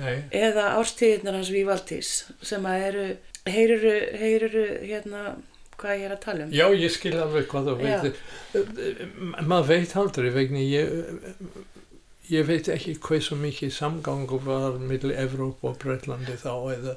Nei, 0.00 0.22
eða 0.32 0.70
árstíðirnar 0.78 1.36
hans 1.36 1.50
Vivaldís 1.52 2.12
sem 2.40 2.64
að 2.68 2.86
eru, 2.88 3.06
heyruru, 3.52 3.94
heyruru 4.22 4.66
hérna, 4.86 5.24
hvað 5.82 5.98
ég 5.98 6.06
er 6.06 6.14
að 6.16 6.22
tala 6.24 6.46
um 6.46 6.54
já, 6.56 6.64
ég 6.78 6.94
skil 6.94 7.14
alveg 7.18 7.48
hvað 7.50 7.68
þú 7.68 7.76
Já. 7.82 8.00
veit. 8.02 8.20
Maður 9.42 9.68
veit 9.72 9.94
aldrei 10.00 10.30
vegna 10.32 10.62
ég, 10.64 10.92
ég 12.32 12.48
veit 12.48 12.68
ekki 12.72 12.96
hvað 13.02 13.24
svo 13.26 13.38
mikið 13.42 13.72
samgangur 13.76 14.44
var 14.46 14.78
millir 14.80 15.16
Evróp 15.24 15.64
og 15.66 15.80
Breitlandi 15.82 16.38
þá 16.40 16.52
eða 16.76 16.96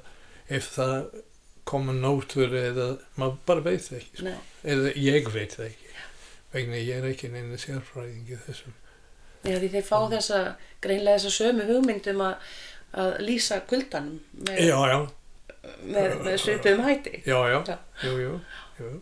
ef 0.54 0.70
það 0.76 1.24
koma 1.66 1.96
nótur 1.98 2.54
eða 2.54 2.92
maður 3.18 3.40
bara 3.50 3.66
veit 3.66 3.88
það 3.88 3.98
ekki. 4.04 4.22
Sko. 4.22 4.36
Eða 4.76 4.94
ég 5.02 5.32
veit 5.34 5.58
það 5.58 5.68
ekki. 5.72 5.85
Vegna 6.56 6.80
ég 6.80 6.94
er 7.02 7.08
ekki 7.12 7.30
neina 7.34 7.58
sérfræðingi 7.60 8.38
þessum. 8.48 8.76
Já, 9.46 9.58
því 9.62 9.68
þeir 9.76 9.84
fá 9.86 9.98
þessa, 10.16 10.38
greinlega 10.82 11.20
þessa 11.20 11.34
sömu 11.36 11.66
hugmyndum 11.68 12.22
að, 12.26 12.54
að 13.04 13.12
lýsa 13.28 13.60
kuldanum 13.70 14.16
með, 14.48 14.62
með, 15.84 16.16
með 16.26 16.38
svipum 16.42 16.82
hætti. 16.88 17.20
já, 17.28 17.38
já, 17.52 17.60
Já. 17.68 17.76
jú, 18.08 18.16
jú, 18.24 18.40
jú. 18.80 18.94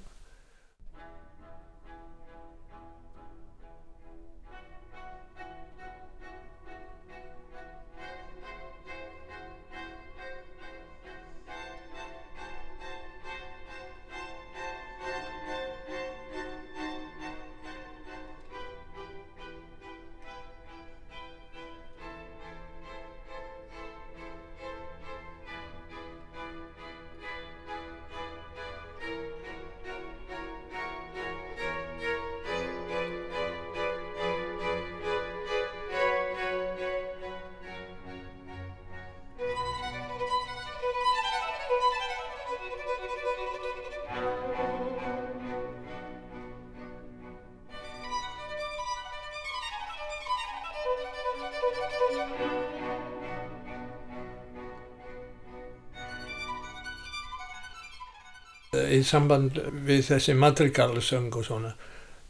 Samband 59.14 59.60
við 59.88 60.08
þessi 60.10 60.36
madrigalsöng 60.38 61.32
og 61.38 61.46
svona. 61.48 61.74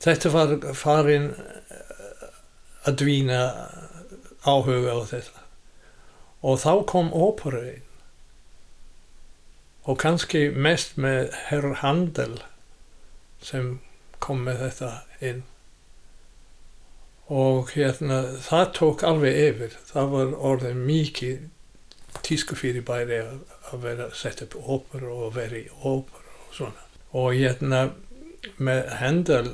Þetta 0.04 0.32
var 0.34 0.54
farin 0.76 1.30
eh, 1.32 2.28
að 2.84 3.00
dvína 3.04 3.40
áhuga 4.44 4.98
á 5.00 5.02
þetta. 5.08 5.44
Og 6.44 6.60
þá 6.60 6.74
kom 6.92 7.14
ópera 7.16 7.64
inn. 7.72 7.90
Og 9.88 10.00
kannski 10.00 10.48
mest 10.52 10.98
með 11.00 11.32
Herr 11.48 11.70
Handel 11.82 12.38
sem 13.44 13.78
kom 14.24 14.44
með 14.48 14.66
þetta 14.66 14.92
inn. 15.24 15.42
Og 17.32 17.72
hérna, 17.76 18.20
það 18.44 18.66
tók 18.80 19.04
alveg 19.08 19.40
yfir. 19.48 19.78
Það 19.88 20.12
var 20.16 20.36
orðið 20.52 20.84
mikið 20.88 21.48
tísku 22.24 22.56
fyrir 22.60 22.84
bæri 22.88 23.24
að, 23.24 23.40
að 23.72 23.88
vera 23.88 24.10
að 24.10 24.20
setja 24.20 24.48
upp 24.48 24.60
óperu 24.60 25.16
og 25.26 25.34
vera 25.36 25.60
í 25.60 25.66
óperu 25.82 26.20
og 26.20 26.23
svona. 26.54 26.88
Og 27.14 27.34
hérna 27.38 27.84
með 28.58 28.90
Handel, 29.00 29.50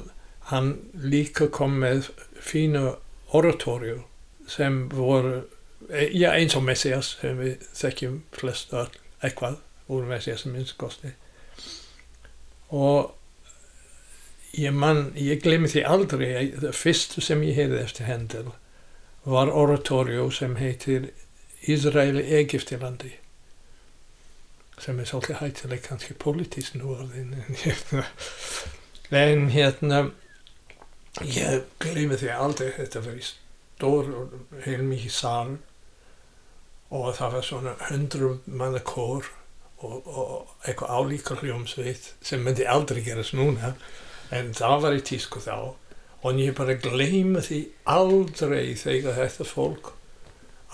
hann 0.49 0.73
líka 0.93 1.49
kom 1.53 1.77
með 1.81 2.09
fínu 2.41 2.95
oratorju 3.35 4.01
sem 4.49 4.87
voru, 4.89 5.43
eh, 5.89 6.09
já 6.13 6.31
eins 6.33 6.55
og 6.55 6.63
Messias 6.65 7.17
sem 7.21 7.37
við 7.37 7.61
þekkjum 7.77 8.23
flest 8.33 8.73
öll 8.73 8.89
eitthvað 9.21 9.59
úr 9.89 10.07
Messias 10.09 10.45
minnst 10.45 10.77
kosti. 10.77 11.13
Og 12.71 13.13
ég 14.57 14.73
mann, 14.73 15.11
ég 15.15 15.41
glemir 15.43 15.69
því 15.69 15.85
aldrei, 15.85 16.33
að 16.33 16.65
það 16.65 16.81
fyrstu 16.81 17.21
sem 17.21 17.43
ég 17.43 17.55
heyrði 17.55 17.83
eftir 17.83 18.09
Handel 18.09 18.51
var 19.29 19.51
oratorju 19.51 20.29
sem 20.31 20.55
heitir 20.57 21.11
Ísraeli 21.69 22.23
Egiptilandi 22.39 23.11
sem 24.79 24.99
er 24.99 25.09
svolítið 25.09 25.41
hættileg 25.41 25.83
kannski 25.85 26.15
politísk 26.19 26.77
nú 26.79 26.95
orðin 26.95 27.35
en 27.37 27.59
hérna. 27.63 28.05
En 29.09 29.47
hérna 29.49 30.03
ég 31.25 31.65
gleymi 31.81 32.19
því 32.19 32.29
aldrei 32.35 32.69
þetta 32.77 33.01
í 33.15 33.23
stór 33.25 34.11
og 34.21 34.61
heilmikið 34.65 35.15
sal 35.15 35.57
og 36.89 37.11
það 37.17 37.35
var 37.35 37.45
svona 37.45 37.75
hundrum 37.89 38.39
manna 38.45 38.81
kór 38.85 39.27
og, 39.79 40.07
og 40.07 40.65
eitthvað 40.65 40.95
álíka 40.95 41.37
hljómsveit 41.39 42.13
sem 42.25 42.41
myndi 42.43 42.67
aldrei 42.67 43.03
gerast 43.05 43.35
núna 43.37 43.73
en 44.35 44.53
það 44.53 44.81
var 44.85 44.97
í 44.97 45.05
tísku 45.05 45.41
þá. 45.43 45.75
Og 46.19 46.39
ég 46.41 46.55
bara 46.57 46.75
gleymi 46.75 47.39
því 47.43 47.59
aldrei 47.87 48.75
þegar 48.75 49.15
þetta 49.15 49.45
fólk 49.47 49.93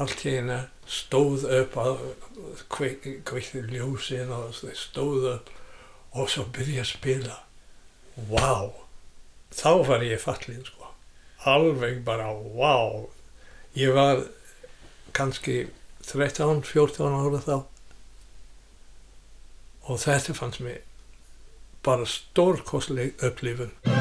allt 0.02 0.26
eina 0.26 0.64
stóð 0.86 1.46
upp 1.60 1.78
að 1.82 2.02
kveikti 2.70 3.64
ljósin 3.72 4.34
og 4.34 4.54
þau 4.58 4.74
stóð 4.78 5.30
upp 5.34 5.54
og 6.16 6.32
svo 6.32 6.48
byrja 6.56 6.86
að 6.86 6.92
spila. 6.94 7.38
Wow 8.30 8.86
þá 9.56 9.72
var 9.88 10.04
ég 10.06 10.22
fallin 10.22 10.66
sko. 10.66 10.92
Alveg 11.46 12.02
bara 12.06 12.32
wow 12.34 13.08
ég 13.78 13.94
var 13.96 14.26
kannski 15.16 15.66
13-14 16.06 17.20
ára 17.20 17.42
þá. 17.46 17.58
Og 19.86 20.02
þetta 20.02 20.38
fannst 20.38 20.64
mér 20.66 20.82
bara 21.86 22.08
stórkostleg 22.10 23.14
upplifun 23.22 23.95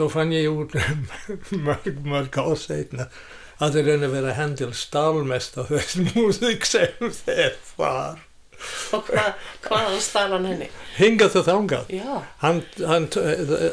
Svo 0.00 0.06
fann 0.08 0.30
ég 0.32 0.46
út 0.48 0.72
mörg, 1.66 1.98
mörg 2.08 2.36
ár 2.40 2.54
setna 2.56 3.10
að 3.60 3.74
það 3.74 3.88
raun 3.90 4.04
að 4.06 4.14
vera 4.14 4.34
Handel 4.38 4.70
stálmest 4.72 5.58
á 5.60 5.62
þess 5.68 5.98
músík 6.14 6.64
sem 6.64 7.10
þeir 7.18 7.58
var. 7.76 8.22
Og 8.96 9.02
hvað, 9.10 9.34
hvaðan 9.66 10.00
stal 10.00 10.22
hann 10.32 10.46
henni? 10.48 10.68
Hingað 10.96 11.36
og 11.42 11.44
þangað. 11.50 11.92
Já, 11.92 12.14
Hann, 12.40 12.62
hann, 12.80 13.08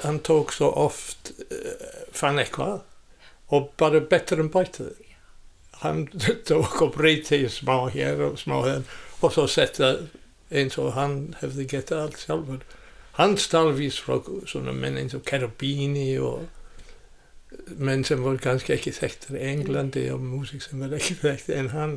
hann 0.04 0.20
tók 0.28 0.52
svo 0.56 0.68
oft, 0.84 1.32
uh, 1.48 2.04
fann 2.12 2.44
eitthvað 2.44 2.84
og 3.56 3.70
bara 3.80 4.04
betur 4.04 4.44
en 4.44 4.52
bætið. 4.52 4.92
Hann 5.86 6.10
tók 6.52 6.82
og 6.84 6.92
breyti 6.98 7.46
smá 7.48 7.86
hér 7.96 8.20
og 8.34 8.36
smá 8.44 8.58
hér 8.66 8.84
og 9.24 9.32
svo 9.32 9.48
setta 9.48 9.94
eins 10.52 10.76
og 10.76 10.92
hann 11.00 11.38
hefði 11.40 11.70
getað 11.78 12.04
allt 12.10 12.20
sjálfur. 12.26 12.68
Hann 13.18 13.38
stalvís 13.42 13.98
frá 14.04 14.20
svona 14.46 14.74
menn 14.78 14.98
eins 15.02 15.16
og 15.18 15.24
Carabini 15.26 16.12
og 16.22 16.46
menn 17.80 18.04
sem 18.06 18.22
voru 18.22 18.38
kannski 18.44 18.76
ekki 18.76 18.92
þekktir 18.94 19.38
í 19.40 19.46
Englandi 19.54 20.04
og 20.14 20.22
músík 20.22 20.62
sem 20.66 20.82
var 20.84 20.94
ekki 20.98 21.16
þekkt 21.22 21.50
en 21.56 21.70
hann 21.74 21.96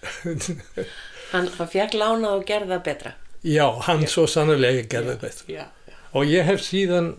hann, 1.32 1.50
fekk 1.58 1.96
lánað 1.98 2.38
og 2.38 2.46
gerði 2.48 2.72
það 2.76 2.84
betra. 2.86 3.12
já, 3.44 3.66
hann 3.86 4.06
svo 4.08 4.24
sannlega 4.30 4.86
gerði 4.92 5.16
betur 5.20 5.50
Já, 5.52 5.64
já. 5.90 5.96
og 6.16 6.30
ég 6.30 6.46
hef 6.48 6.62
síðan 6.64 7.12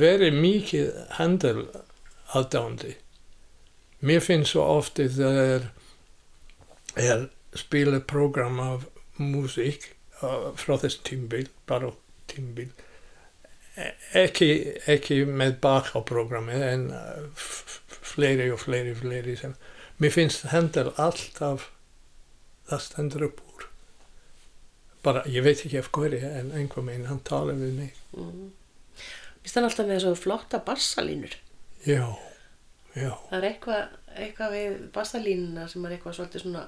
verið 0.00 0.38
mikið 0.40 0.90
handel 1.18 1.66
aðdándi 2.34 2.94
mér 4.04 4.24
finnst 4.24 4.54
svo 4.54 4.64
ofti 4.78 5.06
það 5.12 5.38
er, 5.44 5.68
er 6.96 7.26
spila 7.54 8.00
program 8.00 8.58
af 8.64 8.88
músík 9.20 9.92
uh, 10.22 10.50
frá 10.58 10.74
þess 10.82 10.98
tímbil 11.06 11.46
bara 11.70 11.92
tímbil 12.32 12.70
E- 13.74 13.90
ekki, 14.20 14.48
ekki 14.86 15.16
með 15.26 15.56
bak 15.64 15.88
á 15.94 16.00
programmi 16.06 16.54
en 16.62 16.84
uh, 16.94 17.24
fleiri 18.14 18.46
og 18.54 18.60
fleiri 18.62 18.92
fleiri 18.94 19.34
sem 19.40 19.56
mér 19.98 20.12
finnst 20.14 20.44
handel 20.52 20.92
alltaf 20.94 21.64
það 22.70 22.84
stendur 22.84 23.24
upp 23.26 23.40
úr 23.48 23.64
bara, 25.04 25.24
ég 25.28 25.42
veit 25.44 25.58
ekki 25.66 25.80
af 25.82 25.90
hverju 25.92 26.20
en 26.28 26.52
einhver 26.56 26.86
meginn 26.86 27.08
hann 27.10 27.24
talar 27.26 27.58
við 27.58 27.74
mig 27.80 27.98
Mm. 28.14 28.52
Mér 29.42 29.50
stann 29.50 29.66
alltaf 29.66 29.88
með 29.88 29.96
þessu 29.98 30.14
flotta 30.22 30.60
bassalínur. 30.64 31.32
já, 31.84 32.04
já 32.94 33.10
Það 33.26 33.34
er 33.40 33.46
eitthvað, 33.48 33.88
eitthvað 34.14 34.54
við 34.54 34.76
bassalínuna 34.94 35.66
sem 35.68 35.84
er 35.84 35.96
eitthvað 35.96 36.14
svolítið 36.20 36.44
svona 36.44 36.62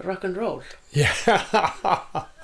rock'n'roll. 0.00 0.64
Já, 0.96 1.12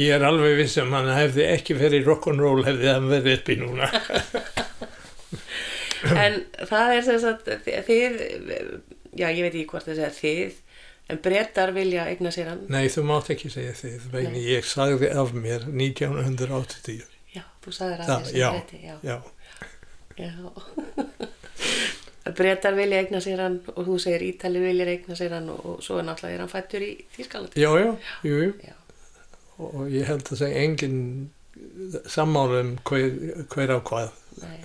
ég 0.00 0.14
er 0.16 0.24
alveg 0.26 0.56
viss 0.60 0.78
um 0.82 0.92
hann 0.96 1.10
hefði 1.12 1.46
ekki 1.54 1.76
verið 1.78 2.06
rock'n'roll 2.08 2.64
hefði 2.66 2.88
hann 2.92 3.08
verið 3.10 3.38
uppi 3.40 3.56
núna. 3.60 3.90
En 6.00 6.38
það 6.64 6.90
er 6.94 7.02
sem 7.04 7.18
sagt, 7.20 7.48
þið, 7.86 8.14
já 9.20 9.26
ég 9.28 9.42
veit 9.44 9.52
ekki 9.52 9.66
hvort 9.68 9.84
það 9.84 9.98
segja 9.98 10.12
þið, 10.16 10.54
en 11.12 11.18
brettar 11.26 11.72
vilja 11.76 12.06
eigna 12.08 12.32
sér 12.32 12.48
hann. 12.54 12.62
Nei, 12.72 12.86
þú 12.88 13.04
mátt 13.10 13.28
ekki 13.34 13.50
segja 13.52 13.74
þið, 13.76 14.06
vegna 14.14 14.40
ég 14.46 14.64
sagði 14.64 15.10
af 15.12 15.34
mér 15.36 15.66
1980. 15.68 17.04
Já, 17.36 17.44
þú 17.66 17.74
sagðir 17.76 18.00
að 18.00 18.08
Það, 18.14 18.24
sem 18.30 18.40
já. 18.40 18.48
bretti, 18.56 18.80
já. 18.80 18.96
Já, 19.04 19.18
já. 20.24 20.32
brettar 22.40 22.80
vilja 22.80 23.04
eigna 23.04 23.20
sér 23.24 23.44
hann 23.44 23.60
og 23.74 23.84
þú 23.90 24.00
segir 24.06 24.24
Ítali 24.30 24.64
vilja 24.64 24.88
eigna 24.94 25.20
sér 25.20 25.36
hann 25.36 25.52
og, 25.52 25.60
og 25.74 25.84
svo 25.84 26.00
er 26.00 26.08
náttúrulega 26.08 26.38
er 26.40 26.44
hann 26.46 26.52
fættur 26.56 26.84
í 26.88 26.92
Þýskalandi. 27.16 27.60
já, 27.60 27.70
já, 27.76 27.90
jú, 28.24 28.40
jú. 28.46 28.52
Já. 28.64 28.76
Og 29.60 29.86
ég 29.92 30.08
held 30.08 30.24
að 30.30 30.40
segja 30.40 30.64
engin 30.64 31.00
sammála 32.08 32.62
um 32.64 32.74
hver, 32.88 33.10
hver 33.52 33.74
á 33.76 33.78
hvað. 33.84 34.12
Nei. 34.40 34.60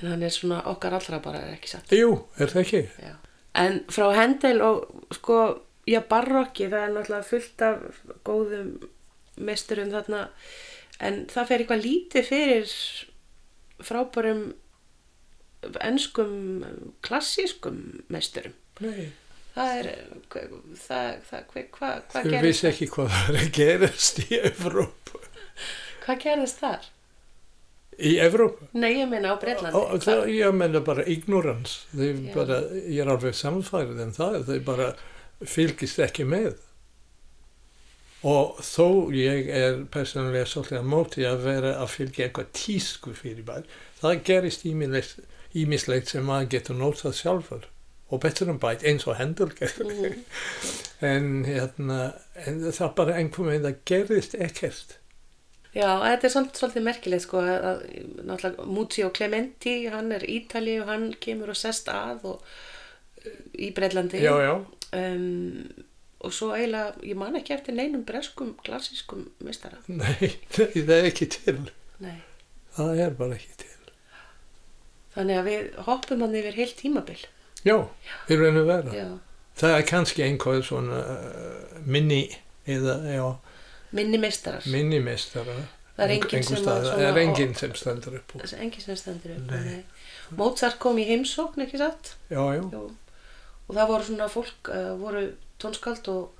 En 0.00 0.08
hann 0.08 0.24
er 0.24 0.32
svona 0.34 0.62
okkar 0.70 0.96
allra 0.96 1.20
bara, 1.22 1.42
er 1.44 1.58
ekki 1.58 1.74
satt. 1.74 1.92
Jú, 1.94 2.14
er 2.40 2.50
það 2.50 2.62
ekki? 2.64 2.82
Já. 3.04 3.14
En 3.60 3.82
frá 3.92 4.06
Hendel 4.16 4.62
og 4.64 4.86
sko, 5.14 5.36
já, 5.90 6.00
barokki, 6.08 6.70
það 6.70 6.86
er 6.86 6.94
náttúrulega 6.94 7.28
fullt 7.28 7.64
af 7.66 8.00
góðum 8.26 8.70
meisturum 9.40 9.90
þarna, 9.92 10.24
en 11.04 11.24
það 11.30 11.50
fer 11.50 11.64
eitthvað 11.64 11.84
lítið 11.84 12.28
fyrir 12.30 12.74
frábærum 13.84 14.42
enskum 15.84 16.64
klassískum 17.04 17.80
meisturum. 18.12 18.54
Nei. 18.80 19.10
Það 19.54 19.74
er, 19.80 19.88
það, 20.78 21.10
það, 21.26 21.44
hvað 21.50 21.64
hva, 21.74 21.90
hva 22.12 22.22
Þú 22.22 22.30
gerist, 22.30 22.46
vissi 22.46 22.68
ekki 22.70 22.88
hvað 22.94 23.12
það 23.16 23.28
er 23.32 23.38
að 23.40 23.52
gerast 23.58 24.20
í 24.22 24.38
Evrópu. 24.38 25.20
hvað 26.04 26.24
gerist 26.24 26.62
þar? 26.62 26.88
Í 28.00 28.12
Evrópu? 28.24 28.68
Nei, 28.80 28.92
ég 29.00 29.10
meina 29.10 29.34
á 29.34 29.36
Breitlandi. 29.42 30.32
Ég 30.32 30.54
meina 30.56 30.80
bara 30.86 31.04
Já. 32.30 32.34
bara, 32.36 32.60
ég 32.86 33.02
er 33.02 33.10
alveg 33.12 33.36
samfærið 33.36 34.04
um 34.06 34.12
það. 34.16 34.38
Þeir 34.48 34.62
bara 34.70 34.88
fylgist 35.44 36.00
ekki 36.06 36.24
með. 36.28 36.54
Og 38.30 38.58
þó 38.64 39.10
ég 39.16 39.48
er 39.56 39.82
persónulega 39.92 40.48
svolítið 40.48 40.78
að 40.78 40.88
móti 40.92 41.24
að 41.24 41.44
vera 41.46 41.74
að 41.80 41.92
fylgja 41.94 42.26
eitthvað 42.26 42.50
tísku 42.56 43.14
fyrir 43.16 43.46
bæð, 43.48 43.68
það 44.00 44.24
gerist 44.28 44.66
ímislegt, 44.68 46.10
sem 46.12 46.26
maður 46.28 46.50
getur 46.54 46.76
notað 46.76 47.16
sjálfur 47.16 47.64
og 48.10 48.20
betur 48.24 48.50
en 48.50 48.58
bæt 48.62 48.82
eins 48.86 49.06
og 49.06 49.16
hendur. 49.20 49.52
Mhm. 49.54 50.24
En, 51.00 51.28
hérna, 51.46 51.98
en 52.46 52.58
það 52.72 52.94
bara 52.98 53.14
einhver 53.16 53.46
með 53.46 53.62
það 53.68 53.76
gerist 53.88 54.34
ekkert. 54.36 54.96
Já, 55.70 55.86
þetta 56.02 56.26
er 56.26 56.32
samt 56.34 56.58
svolítið 56.58 56.82
merkilegt 56.82 57.22
sko 57.24 57.40
að, 57.46 57.84
náttúrulega 58.26 58.66
Muzio 58.66 59.10
Clementi, 59.14 59.74
hann 59.92 60.10
er 60.12 60.24
Ítali 60.26 60.74
og 60.82 60.88
hann 60.90 61.12
kemur 61.22 61.52
og 61.54 61.56
sest 61.60 61.88
að 61.94 62.24
og 62.32 62.42
í 63.54 63.70
Breitlandi 63.76 64.18
Já, 64.24 64.32
já. 64.42 64.54
um, 64.98 65.68
og 66.26 66.34
svo 66.34 66.50
eiginlega, 66.56 66.96
ég 67.06 67.16
man 67.20 67.38
ekki 67.38 67.54
eftir 67.54 67.76
neinum 67.78 68.02
breskum 68.08 68.56
klassískum 68.66 69.28
mistara 69.46 69.78
Nei, 69.88 70.32
nei, 70.58 70.72
það 70.74 70.94
er 70.98 71.08
ekki 71.12 71.30
til. 71.38 71.60
Nei. 72.02 72.16
Það 72.74 73.04
er 73.06 73.14
bara 73.22 73.38
ekki 73.38 73.54
til. 73.62 73.76
þannig 75.14 75.38
að 75.40 75.48
við 75.52 75.70
hoppum 75.86 76.20
hann 76.26 76.36
yfir 76.42 76.58
heilt 76.58 76.76
tímabil 76.82 77.22
Já, 77.66 77.76
í 78.30 78.38
raun 78.40 78.60
og 78.62 78.70
vera. 78.70 79.08
Það 79.60 79.74
er 79.76 79.84
kannski 79.90 80.24
einhver 80.24 80.62
svona 80.64 81.02
uh, 81.02 81.76
minni 81.84 82.22
eða 82.70 82.94
já, 83.12 83.26
minni 83.96 84.20
mistarar 84.22 84.64
minnimestara. 84.70 85.56
Það 85.96 86.04
er 86.06 86.14
enginn 86.16 86.44
sem 86.46 86.62
Það 86.64 87.02
er 87.04 87.18
enginn 87.20 87.54
sem 87.58 87.72
stendur 87.76 88.14
upp 88.20 88.34
úr. 88.36 88.42
þessi 88.44 88.60
engin 88.64 88.84
sem 88.86 88.96
stendur 88.96 89.34
upp 89.36 89.50
Nei. 89.50 89.64
nei. 89.66 89.80
Mozart 90.38 90.78
kom 90.80 90.96
í 91.02 91.04
heimsókn, 91.08 91.64
ekki 91.66 91.80
satt 91.80 92.14
Já, 92.30 92.40
já. 92.56 92.62
Jú. 92.62 92.84
og 93.66 93.74
það 93.76 93.90
voru 93.90 94.06
svona 94.06 94.28
fólk 94.32 94.70
uh, 94.72 94.92
voru 95.00 95.24
tónskald 95.60 96.08
og, 96.08 96.30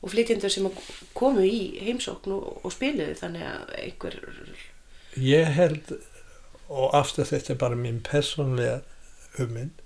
og 0.00 0.12
flytjendur 0.14 0.52
sem 0.54 0.70
komu 1.18 1.44
í 1.44 1.82
heimsókn 1.82 2.32
og, 2.38 2.62
og 2.62 2.72
spiluðu 2.72 3.18
þannig 3.18 3.44
að 3.50 3.74
einhver 3.82 4.16
Ég 5.18 5.50
held, 5.58 5.92
og 6.70 6.94
aftur 6.94 7.26
þetta 7.28 7.52
er 7.56 7.60
bara 7.60 7.76
mín 7.76 7.98
persónlega 8.06 8.78
hugmynd, 9.36 9.82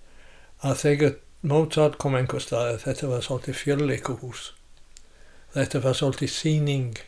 að 0.63 0.83
þegar 0.85 1.15
Mozart 1.43 1.97
kom 1.99 2.15
einhver 2.15 2.43
stað, 2.43 2.69
að 2.77 2.83
þetta 2.85 3.09
var 3.11 3.25
svolítið 3.27 3.57
fjörleikuhús. 3.59 4.43
Þetta 5.57 5.81
var 5.83 5.97
svolítið 5.99 6.31
síning 6.31 7.01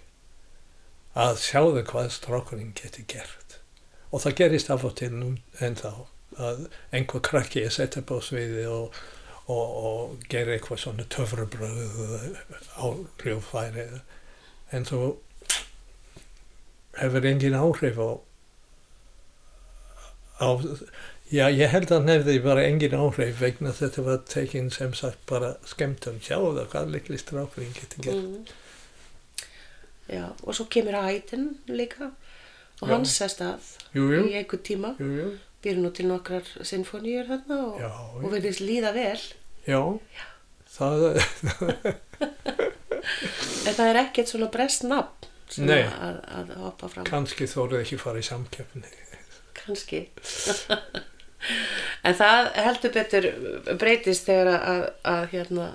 að 1.14 1.38
sjáðu 1.44 1.84
hvað 1.86 2.10
strákurinn 2.16 2.72
geti 2.74 3.04
gert. 3.06 3.60
Og 4.10 4.24
það 4.24 4.36
gerist 4.40 4.72
af 4.74 4.86
og 4.86 4.96
til 4.98 5.12
nú 5.14 5.30
en 5.62 5.78
þá 5.78 5.92
að 6.34 6.64
einhver 6.94 7.22
krakki 7.22 7.62
er 7.62 7.74
sett 7.74 7.96
upp 8.00 8.10
á 8.10 8.18
sviði 8.26 8.66
og, 8.66 8.96
og, 9.46 9.76
og 9.86 10.26
gerir 10.30 10.56
eitthvað 10.56 10.82
svona 10.82 11.06
töfrabröð 11.14 12.38
á 12.74 12.86
hljófæri 13.22 13.86
en 14.74 14.88
þú 14.88 15.00
hefur 16.98 17.28
engin 17.30 17.58
áhrif 17.58 17.98
á, 18.02 18.10
á 20.42 20.48
já, 21.34 21.46
ég 21.50 21.72
held 21.72 21.90
að 21.90 21.98
hann 21.98 22.12
hefði 22.12 22.34
bara 22.44 22.64
engin 22.68 22.96
áhrif 22.98 23.40
vegna 23.42 23.72
þetta 23.74 24.04
var 24.06 24.20
tekin 24.30 24.70
sem 24.74 24.92
sagt 24.96 25.24
bara 25.30 25.54
skemmtum 25.68 26.20
sjáðu 26.24 26.66
hvað 26.72 26.92
likli 26.94 27.18
strákurinn 27.20 27.74
geti 27.76 28.04
gert. 28.04 28.20
Mm. 28.20 28.44
já, 30.14 30.26
og 30.42 30.54
svo 30.56 30.68
kemur 30.70 30.98
Haydn 31.00 31.48
líka 31.70 32.10
og 32.80 32.88
Já. 32.88 32.92
hann 32.92 33.06
sest 33.08 33.42
að 33.44 33.66
jú, 33.94 34.08
jú, 34.10 34.22
í 34.28 34.38
einhver 34.38 34.60
tíma. 34.66 34.94
Jú, 35.00 35.10
jú, 35.18 35.28
býr 35.64 35.78
nú 35.80 35.90
til 35.94 36.08
nokkrar 36.10 36.48
sinfoníur 36.66 37.28
þarna 37.30 37.60
og, 37.70 37.78
já, 37.80 37.90
og 38.20 38.26
verðist 38.34 38.62
líða 38.64 38.90
vel. 38.96 39.20
Já, 39.64 39.80
það 40.74 41.06
en 43.68 43.76
það 43.76 43.88
er 43.88 44.00
ekkert 44.04 44.32
svona 44.32 44.50
brest 44.52 44.84
nafn 44.86 45.30
sem 45.54 45.66
Nei. 45.68 45.82
að, 45.84 46.20
að 46.38 46.52
hoppa 46.64 46.88
fram. 46.90 47.06
Kannski 47.08 47.46
þóruð 47.48 47.82
ekki 47.84 47.98
fara 48.00 48.20
í 48.20 48.26
samkeppni. 48.26 48.92
Kannski 49.54 50.06
en 52.02 52.16
það 52.18 52.50
heldur 52.66 52.94
betur 52.94 53.28
breytist 53.80 54.28
þegar 54.28 54.50
að, 54.54 54.83
að, 55.12 55.24
hérna 55.35 55.68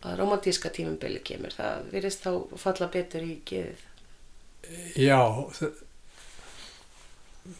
að 0.00 0.18
romantíska 0.20 0.72
tímumbili 0.72 1.20
kemur. 1.24 1.54
Það 1.56 1.88
virðist 1.94 2.24
þá 2.24 2.32
falla 2.64 2.90
betur 2.92 3.26
í 3.26 3.36
geðið. 3.48 3.86
Já, 5.00 5.22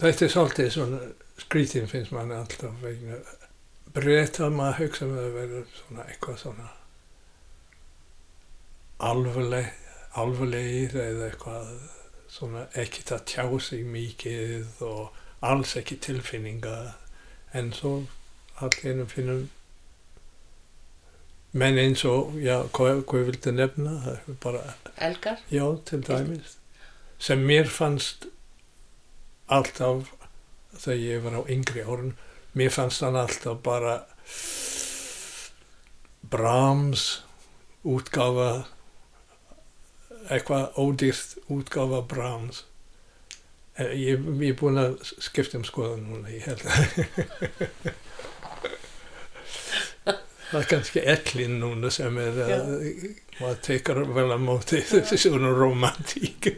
þetta 0.00 0.24
er 0.26 0.32
svolítið 0.32 0.72
svona 0.74 1.00
skrítin 1.40 1.88
finnst 1.90 2.12
mann 2.14 2.32
alltaf 2.34 2.76
vegna 2.84 3.18
breyta 3.94 4.50
maður 4.52 4.84
hugsa 4.84 5.08
með 5.08 5.22
að 5.22 5.38
vera 5.38 5.62
svona 5.78 6.04
eitthvað 6.06 6.36
svona 6.44 6.68
alvarleg, 9.10 9.70
alvarlegir 10.20 10.98
eða 11.00 11.30
eitthvað 11.30 11.72
svona 12.30 12.66
ekkert 12.78 13.14
að 13.16 13.24
tjá 13.32 13.44
sig 13.64 13.86
mikið 13.88 14.82
og 14.86 15.16
alls 15.46 15.74
ekki 15.80 15.98
tilfinninga 16.04 16.76
en 17.52 17.72
svo 17.72 17.94
allir 18.60 19.06
finnum 19.10 19.48
menn 21.52 21.78
eins 21.82 22.04
og, 22.06 22.36
já, 22.38 22.60
hvað, 22.74 23.02
hvað 23.10 23.26
viltu 23.30 23.52
nefna? 23.54 23.96
Það 24.04 24.18
er 24.18 24.36
bara 24.42 24.60
Elgar? 25.08 25.40
Já, 25.50 25.64
til 25.88 26.04
dæmis. 26.06 26.56
Sem 27.18 27.42
mér 27.44 27.68
fannst 27.68 28.28
alltaf, 29.50 30.12
þegar 30.76 31.00
ég 31.02 31.24
var 31.24 31.40
á 31.40 31.42
yngri 31.50 31.82
árun, 31.82 32.14
mér 32.54 32.70
fannst 32.70 33.02
hann 33.02 33.18
alltaf 33.18 33.58
bara 33.66 33.96
Brahms 36.30 37.24
útgáfa, 37.82 38.66
eitthvað 40.30 40.78
ódýrt 40.78 41.38
útgáfa 41.50 42.04
Brahms. 42.06 42.64
Eh, 43.78 43.92
Ég, 44.00 44.24
ég 44.42 44.50
er 44.54 44.58
búinn 44.60 44.80
að 44.82 44.96
skipta 45.22 45.58
um 45.60 45.64
skoðan 45.68 46.02
núna, 46.08 46.28
ég 46.34 46.44
held 46.48 46.64
að. 46.66 46.80
Það 50.50 50.58
er 50.60 50.66
kannski 50.66 51.02
ellin 51.06 51.58
núna 51.62 51.90
sem 51.94 52.16
er 52.18 52.38
að 52.42 52.70
maður 53.38 53.58
tekar 53.68 54.00
vel 54.16 54.24
að 54.34 54.40
móti 54.42 54.80
þessi 54.82 55.18
svona 55.22 55.52
romantík. 55.54 56.48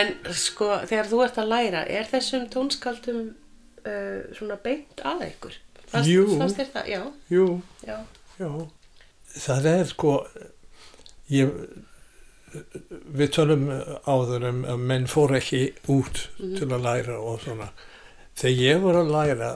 En 0.00 0.12
sko, 0.36 0.70
þegar 0.88 1.08
þú 1.10 1.22
ert 1.26 1.40
að 1.42 1.50
læra, 1.50 1.84
er 1.90 2.08
þessum 2.10 2.46
tónskaldum 2.52 3.20
uh, 3.30 4.20
svona 4.36 4.56
beint 4.62 5.02
að 5.06 5.26
ykkur? 5.30 5.58
Fannst, 5.90 6.10
Jú. 6.10 6.26
Þér 6.38 6.68
það? 6.74 6.90
Já, 6.90 7.00
Jú, 7.34 7.46
já. 7.86 7.96
já. 8.38 8.50
Það 9.30 9.66
er 9.70 9.84
sko, 9.90 10.12
ég, 11.30 11.50
við 13.18 13.32
tölum 13.34 13.66
áður 14.06 14.46
um 14.50 14.62
að 14.70 14.84
menn 14.92 15.08
fór 15.10 15.34
ekki 15.38 15.62
út 15.90 16.24
til 16.38 16.68
að 16.68 16.86
læra 16.86 17.18
og 17.22 17.42
svona. 17.44 17.70
Þegar 18.38 18.62
ég 18.64 18.80
var 18.84 19.00
að 19.00 19.12
læra, 19.14 19.50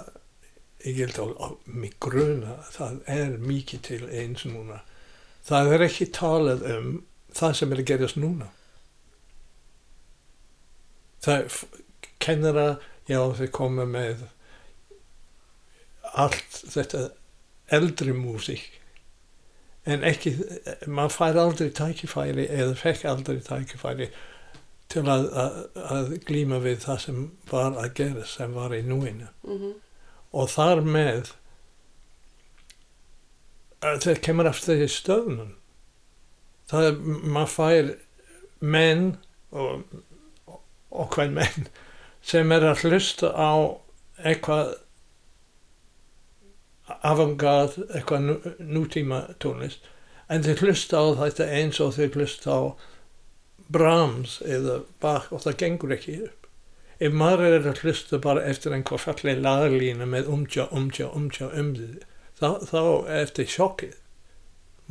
ég 0.85 1.01
held 1.01 1.23
að 1.23 1.57
mig 1.71 1.95
gruna, 2.03 2.59
það 2.75 2.99
er 3.15 3.39
mikið 3.41 3.85
til 3.89 4.03
eins 4.11 4.45
núna. 4.51 4.83
Það 5.45 5.73
er 5.77 5.87
ekki 5.89 6.11
talað 6.15 6.67
um 6.75 6.93
það 7.35 7.57
sem 7.59 7.73
er 7.75 7.83
að 7.83 7.91
gerast 7.91 8.21
núna. 8.21 8.51
Það 11.25 11.59
kennara, 12.23 12.69
já 13.09 13.21
þau 13.39 13.51
koma 13.55 13.87
með 13.89 14.27
allt 16.15 16.61
þetta 16.75 17.09
eldri 17.75 18.15
músík. 18.17 18.67
En 19.85 20.05
ekki, 20.07 20.35
maður 20.87 21.17
fær 21.17 21.41
aldrei 21.41 21.73
tækifæri 21.77 22.47
eða 22.49 22.77
fekk 22.81 23.09
aldrei 23.09 23.41
tækifæri 23.45 24.09
til 24.93 25.03
að, 25.11 25.27
að, 25.41 25.57
að 25.97 26.13
glíma 26.29 26.61
við 26.65 26.79
það 26.85 27.01
sem 27.03 27.25
var 27.51 27.77
að 27.81 27.91
gera 27.99 28.29
sem 28.29 28.55
var 28.57 28.77
í 28.77 28.85
núinu. 28.87 29.29
Mm 29.45 29.75
og 30.35 30.51
þar 30.51 30.83
með 30.87 31.31
að 33.85 34.01
það 34.07 34.23
kemur 34.27 34.49
eftir 34.51 34.81
því 34.81 34.89
stöðnum 34.91 35.53
það 36.71 36.89
er, 36.89 36.99
maður 37.37 37.53
fær 37.53 37.91
menn 38.75 39.07
og, 39.55 39.85
og 40.95 41.11
hvern 41.15 41.37
menn 41.39 41.69
sem 42.25 42.53
er 42.55 42.65
að 42.65 42.87
hlusta 42.87 43.33
á 43.37 43.53
eitthvað 44.23 44.75
avantgard, 47.05 47.77
eitthvað 47.91 48.25
nú, 48.29 48.37
nútíma 48.79 49.21
tónlist. 49.41 49.85
En 50.33 50.45
þeir 50.45 50.63
hlusta 50.65 51.01
á 51.01 51.05
þetta 51.21 51.51
eins 51.59 51.81
og 51.85 51.95
þeir 51.99 52.17
hlusta 52.17 52.57
á 52.57 52.63
Brahms 53.73 54.39
eða 54.45 54.81
Bach 55.01 55.31
og 55.33 55.45
það 55.45 55.61
gengur 55.61 55.95
ekki 55.97 56.17
upp. 56.29 56.49
Ef 57.01 57.13
maður 57.13 57.59
er 57.59 57.69
að 57.69 57.85
hlusta 57.85 58.21
bara 58.23 58.45
eftir 58.49 58.73
einhver 58.73 59.01
falleg 59.03 59.41
laglína 59.45 60.07
með 60.09 60.31
umtjá, 60.33 60.69
umtjá, 60.73 61.09
umtjá, 61.13 61.49
umtjá 61.53 62.05
þá, 62.39 62.49
þá 62.69 62.81
er 63.09 63.29
þetta 63.29 63.47
sjokkið 63.55 63.95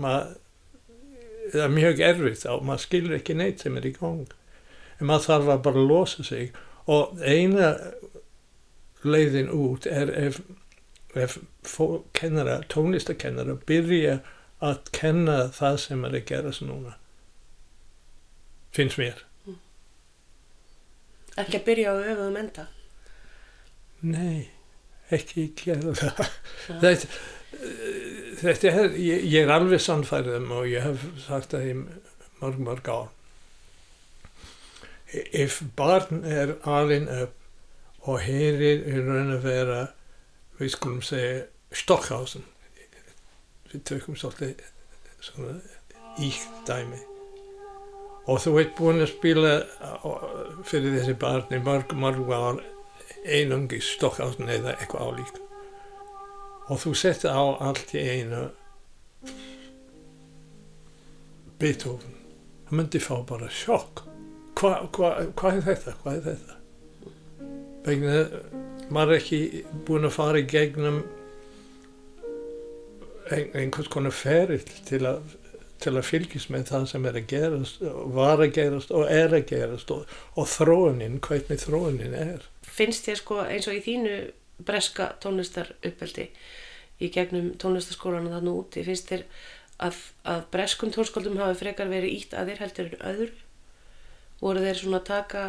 maður 0.04 0.39
það 1.54 1.66
er 1.66 1.76
mjög 1.76 2.01
erfitt 2.08 2.45
og 2.49 2.64
maður 2.68 2.86
skilur 2.86 3.18
ekki 3.18 3.36
neitt 3.38 3.64
sem 3.64 3.76
er 3.78 3.88
í 3.88 3.93
gang 3.97 4.32
en 4.99 5.09
maður 5.09 5.27
þarf 5.29 5.51
að 5.55 5.63
bara 5.67 5.85
losa 5.91 6.25
sig 6.27 6.53
og 6.91 7.19
eina 7.21 7.73
leiðin 9.03 9.51
út 9.51 9.87
er 9.87 10.11
ef, 10.15 10.39
ef 11.15 11.37
kennara, 12.15 12.61
tónlistakennara 12.71 13.57
byrja 13.67 14.19
að 14.63 14.79
kenna 14.95 15.37
það 15.55 15.77
sem 15.85 16.07
er 16.07 16.17
að 16.19 16.27
gerast 16.31 16.63
núna 16.65 16.97
finnst 18.73 18.99
mér 19.01 19.23
Ekki 21.33 21.57
að 21.57 21.65
byrja 21.65 21.93
á 21.93 21.95
öfuðum 21.97 22.35
enda. 22.43 22.67
Nei, 24.05 24.49
ekki 25.13 25.47
gera 25.57 25.93
það. 25.97 26.19
þetta, 26.83 27.07
þetta 28.43 28.69
er, 28.69 28.97
ég, 29.01 29.25
ég 29.31 29.47
er 29.47 29.53
alveg 29.55 29.81
sannfærið 29.81 30.37
um 30.41 30.53
og 30.59 30.69
ég 30.69 30.85
hef 30.85 31.07
sagt 31.25 31.55
það 31.55 31.69
í 31.71 31.73
mörg, 31.79 32.59
mörg 32.67 32.91
ár. 32.93 33.09
Ef 35.14 35.61
barn 35.78 36.24
er 36.26 36.55
alin 36.66 37.07
upp 37.11 37.38
og 38.09 38.20
heyrir 38.26 38.82
í 38.89 38.99
raun 38.99 39.36
að 39.36 39.45
vera, 39.45 39.82
við 40.59 40.74
skulum 40.74 41.03
segja, 41.05 41.45
Stockhausen, 41.74 42.43
við 43.72 43.84
tökum 43.89 44.18
svolítið 44.18 44.59
svona 45.24 45.55
íkt 46.22 46.59
dæmi. 46.68 46.99
Og 48.30 48.39
þú 48.43 48.53
ert 48.61 48.76
búinn 48.78 49.03
að 49.03 49.14
spila 49.14 49.53
fyrir 50.68 50.97
þessi 50.97 51.16
barni 51.20 51.59
mörg, 51.64 51.95
mörg 51.97 52.30
ár 52.34 52.61
einungi 53.24 53.82
Stockhausen 53.84 54.51
eða 54.51 54.76
eitthvað 54.78 55.09
álíkt. 55.09 55.41
Og 56.72 56.80
þú 56.80 56.93
setti 56.95 57.32
á 57.32 57.43
allt 57.43 57.93
í 57.95 58.03
einu 58.03 58.45
Beethoven. 61.59 62.18
Hann 62.68 62.80
myndi 62.80 63.01
fá 63.03 63.16
bara 63.28 63.49
sjokk 63.51 64.05
hvað 64.64 64.89
hva, 64.95 65.11
hva 65.36 65.53
er 65.53 65.66
þetta, 65.68 65.95
hvað 66.03 66.20
er 66.20 66.26
þetta? 66.30 66.59
Vegna 67.84 68.18
maður 68.93 69.16
er 69.16 69.22
ekki 69.22 69.64
búin 69.88 70.07
að 70.07 70.16
fara 70.16 70.39
í 70.39 70.47
gegnum 70.47 71.01
ein, 73.32 73.49
einhvers 73.51 73.89
konar 73.91 74.16
ferill 74.16 74.64
til 74.88 75.03
að 75.09 75.39
til 75.84 75.97
að 75.97 76.07
fylgjast 76.07 76.51
með 76.53 76.70
það 76.70 76.86
sem 76.93 77.05
er 77.09 77.18
að 77.20 77.26
gerast 77.28 77.82
var 78.16 78.39
að 78.39 78.53
gerast 78.55 78.93
og 78.95 79.09
er 79.11 79.34
að 79.36 79.47
gerast 79.49 79.89
og, 79.91 80.05
og 80.39 80.47
þróunin, 80.47 81.20
hvernig 81.24 81.59
þróunin 81.59 82.16
er. 82.16 82.45
Finnst 82.64 83.09
þér 83.09 83.20
sko 83.20 83.41
eins 83.43 83.68
og 83.68 83.76
í 83.76 83.82
þínu 83.84 84.14
breska 84.64 85.09
tónlistar 85.24 85.74
uppeldi 85.84 86.30
í 87.03 87.09
gegnum 87.11 87.51
tónlistaskólanu 87.59 88.32
þannig 88.32 88.61
úti, 88.61 88.86
finnst 88.88 89.11
þér 89.11 89.26
að, 89.84 89.99
að 90.30 90.45
breskum 90.53 90.93
tónskáldum 90.95 91.41
hafi 91.41 91.59
frekar 91.66 91.91
verið 91.91 92.16
ítt 92.22 92.38
að 92.38 92.53
þér 92.53 92.64
heldur 92.64 92.93
en 92.93 93.05
öðru? 93.11 93.42
Voru 94.43 94.59
þeir 94.63 94.79
svona 94.81 94.99
taka, 95.07 95.43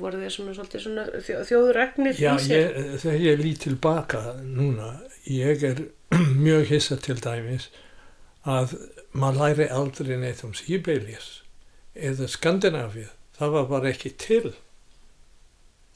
voru 0.00 0.20
þeir 0.22 0.32
svona 0.32 0.54
svolítið 0.56 0.84
svona 0.86 1.06
þjó, 1.26 1.40
þjóðuregnir 1.50 2.20
Já, 2.20 2.30
í 2.32 2.44
sér? 2.46 2.62
ég, 2.78 2.94
þegar 3.02 3.24
ég 3.26 3.42
lít 3.42 3.64
tilbaka 3.66 4.22
núna, 4.42 4.92
ég 5.28 5.64
er 5.70 5.82
mjög 6.46 6.70
hissa 6.70 6.96
til 7.04 7.18
dæmis 7.20 7.68
að 8.46 8.76
maður 9.16 9.40
læri 9.42 9.68
aldrei 9.74 10.16
neitt 10.22 10.44
um 10.46 10.54
Sibelius 10.56 11.30
eða 11.96 12.28
Skandinavið, 12.30 13.10
það 13.36 13.54
var 13.56 13.68
bara 13.70 13.90
ekki 13.92 14.12
til. 14.20 14.52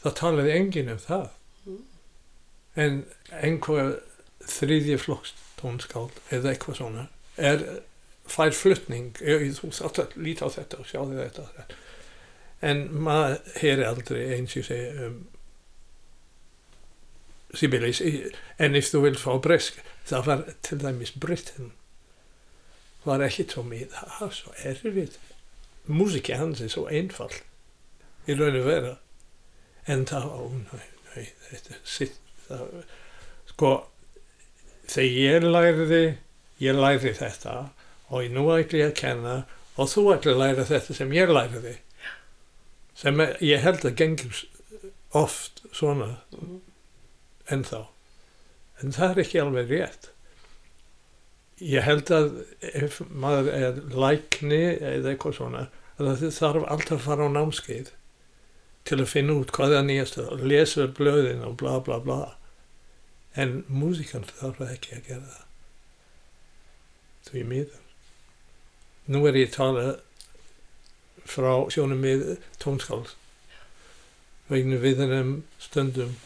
Það 0.01 0.15
talaði 0.21 0.55
enginn 0.57 0.93
um 0.95 1.01
það. 1.03 1.27
En 2.81 3.01
einhver 3.45 3.91
þriðji 4.49 4.97
flokks 5.03 5.35
tónskáld 5.61 6.17
eða 6.33 6.55
eitthvað 6.55 6.79
svona 6.81 7.07
er 7.37 7.65
fær 8.31 8.55
flutning, 8.55 9.19
þú 9.19 9.73
þátt 9.75 10.03
að 10.05 10.17
líta 10.23 10.47
á 10.47 10.55
þetta 10.55 10.81
og 10.81 10.89
sjá 10.89 11.01
þetta. 11.09 11.67
En 12.61 12.87
maður 12.93 13.39
heyri 13.61 13.87
aldrei 13.89 14.23
eins 14.37 14.57
og 14.61 14.67
segja 14.69 15.09
um 15.09 15.21
Sibelius, 17.57 17.99
en 18.63 18.79
ef 18.79 18.91
þú 18.93 19.01
vil 19.09 19.17
fá 19.19 19.33
bresk, 19.43 19.81
það 20.07 20.27
var 20.29 20.43
til 20.63 20.79
dæmis 20.79 21.11
Britain, 21.19 21.73
var 23.03 23.25
ekki 23.27 23.49
mið, 23.67 23.89
það 23.97 24.13
var 24.21 24.35
svo 24.37 24.55
erfitt. 24.63 25.19
Músiki 25.91 26.37
hans 26.39 26.61
er 26.63 26.71
svo 26.71 26.85
einfall, 26.87 27.33
í 28.29 28.37
raun 28.39 28.61
og 28.61 28.69
vera. 28.69 28.93
En 29.91 30.05
það, 30.07 30.29
næ, 30.69 31.25
þetta 31.49 31.81
sitt, 31.83 32.21
það, 32.47 32.85
sko, 33.51 33.73
þegar 34.87 35.19
ég 35.19 35.49
læriði, 35.49 36.03
ég 36.63 36.79
læriði 36.79 37.17
þetta 37.19 37.57
og 38.11 38.27
nú 38.35 38.47
ætla 38.55 38.83
ég 38.83 38.91
að 38.91 38.99
kenna 38.99 39.35
og 39.79 39.91
þú 39.91 40.07
ætla 40.15 40.35
að 40.35 40.41
læra 40.43 40.67
þetta 40.69 40.97
sem 40.97 41.13
ég 41.15 41.31
læriði. 41.31 41.77
Sem 42.99 43.23
ég 43.41 43.63
held 43.65 43.85
að 43.87 43.97
gengur 43.97 44.43
oft 45.17 45.63
svona 45.73 46.17
ennþá. 47.51 47.85
En 48.81 48.97
það 48.97 49.13
er 49.13 49.23
ekki 49.25 49.43
alveg 49.43 49.71
rétt. 49.73 50.11
Ég 51.61 51.85
held 51.85 52.11
að 52.15 52.31
ef 52.73 53.01
maður 53.09 53.51
er 53.53 53.81
lækni 53.93 54.63
eða 54.79 55.13
eitthvað 55.13 55.37
svona, 55.37 55.67
að 56.01 56.13
það 56.23 56.37
þarf 56.39 56.69
alltaf 56.73 56.97
að 56.97 57.07
fara 57.07 57.27
á 57.29 57.35
námskeið 57.35 57.91
til 58.89 58.99
að 59.03 59.11
finna 59.13 59.37
út 59.37 59.53
hvað 59.53 59.77
er 59.77 59.85
nýjast 59.85 60.17
og 60.23 60.41
lesa 60.41 60.87
blöðin 60.97 61.45
og 61.45 61.59
bla 61.61 61.77
bla 61.85 62.01
bla. 62.01 62.23
En 63.37 63.61
músikan 63.69 64.25
þarf 64.25 64.65
ekki 64.71 64.97
að 64.97 65.07
gera 65.11 65.29
það. 65.29 65.47
Því 67.29 67.45
miður. 67.53 67.90
Nú 69.09 69.25
er 69.27 69.39
ég 69.41 69.49
að 69.51 69.57
tala 69.57 69.85
frá 71.31 71.53
sjónum 71.73 72.05
við 72.05 72.27
tónskáls. 72.63 73.15
Vegna 74.51 74.81
við 74.83 75.01
þennum 75.05 75.35
stundum 75.63 76.17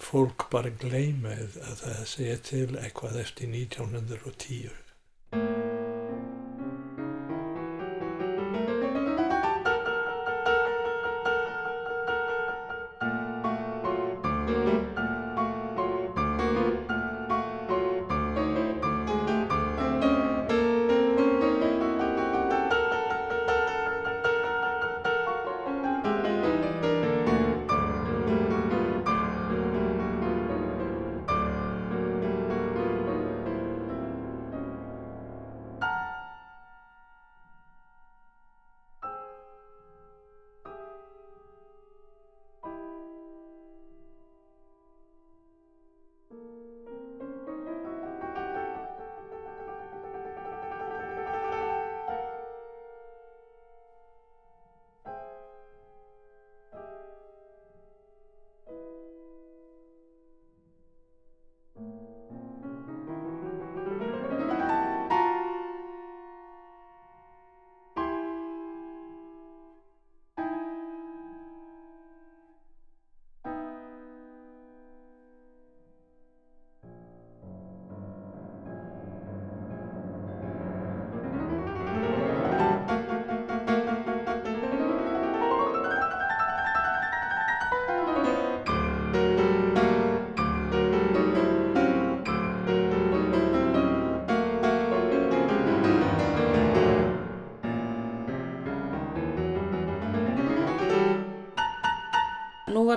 fólk 0.00 0.48
bara 0.52 0.72
gleyma 0.82 1.36
að 1.36 1.82
það 1.82 2.04
segja 2.08 2.38
til 2.50 2.68
eitthvað 2.80 3.20
eftir 3.20 3.50
1910. 3.52 4.79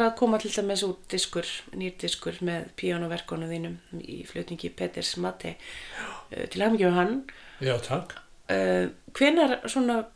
var 0.04 0.12
að 0.12 0.18
koma 0.20 0.39
til 0.41 0.51
dæmis 0.54 0.84
út 0.86 1.06
diskur, 1.12 1.47
nýr 1.78 1.95
diskur 2.01 2.38
með 2.45 2.68
píjónuverkonu 2.80 3.47
þínum 3.49 4.01
í 4.04 4.22
flutningi 4.28 4.72
Peters 4.76 5.16
Mate 5.24 5.56
uh, 5.56 6.45
til 6.51 6.64
hafmyggjum 6.64 6.91
með 6.91 6.99
hann. 6.99 7.16
Já, 7.64 7.78
takk. 7.84 8.18
Uh, 8.51 8.91
hvenar 9.16 9.62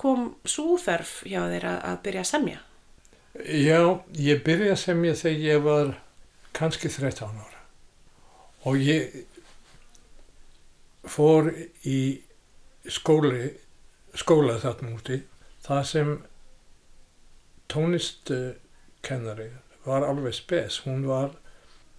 kom 0.01 0.33
súþörf 0.47 1.21
hjá 1.25 1.45
þeir 1.47 1.69
að, 1.71 1.99
byrja 2.03 2.25
að 2.25 2.31
semja? 2.33 2.63
Já, 3.37 3.81
ég 4.17 4.43
byrjaði 4.43 4.73
að 4.73 4.81
semja 4.81 5.17
þegar 5.17 5.45
ég 5.45 5.63
var 5.65 5.93
kannski 6.57 6.89
13 6.89 7.37
ára 7.37 7.61
og 8.67 8.81
ég 8.81 9.13
fór 11.07 11.51
í 11.87 11.99
skóli, 12.89 13.51
skóla 14.17 14.57
þarna 14.59 14.95
úti 14.97 15.21
það 15.67 15.83
sem 15.91 16.11
tónistkennari 17.71 19.47
var 19.87 20.05
alveg 20.07 20.35
spes. 20.35 20.81
Hún 20.85 21.07
var 21.07 21.31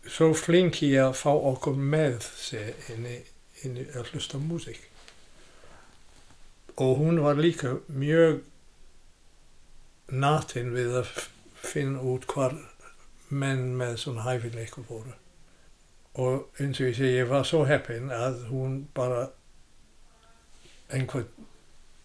svo 0.08 0.32
flink 0.36 0.82
í 0.84 0.92
að 1.00 1.16
fá 1.20 1.32
okkur 1.32 1.76
með 1.76 2.20
sig 2.36 2.92
inn 2.92 3.08
í, 3.08 3.16
inn 3.64 3.80
í 3.80 3.86
að 3.94 4.12
hlusta 4.12 4.40
músík. 4.40 4.80
Og 6.78 7.00
hún 7.00 7.22
var 7.24 7.40
líka 7.40 7.78
mjög 7.90 8.42
natin 10.08 10.70
við 10.76 11.00
að 11.02 11.10
finna 11.58 12.04
út 12.06 12.28
hvar 12.30 12.54
menn 13.28 13.74
með 13.76 13.98
svona 14.04 14.28
hæfileikur 14.28 14.86
voru. 14.88 15.16
Og 16.18 16.62
eins 16.62 16.80
og 16.80 16.88
ég 16.88 16.96
segi, 16.96 17.18
ég 17.18 17.28
var 17.30 17.44
svo 17.46 17.64
heppin 17.68 18.12
að 18.14 18.46
hún 18.52 18.80
bara 18.94 19.28
einhvern 20.88 21.28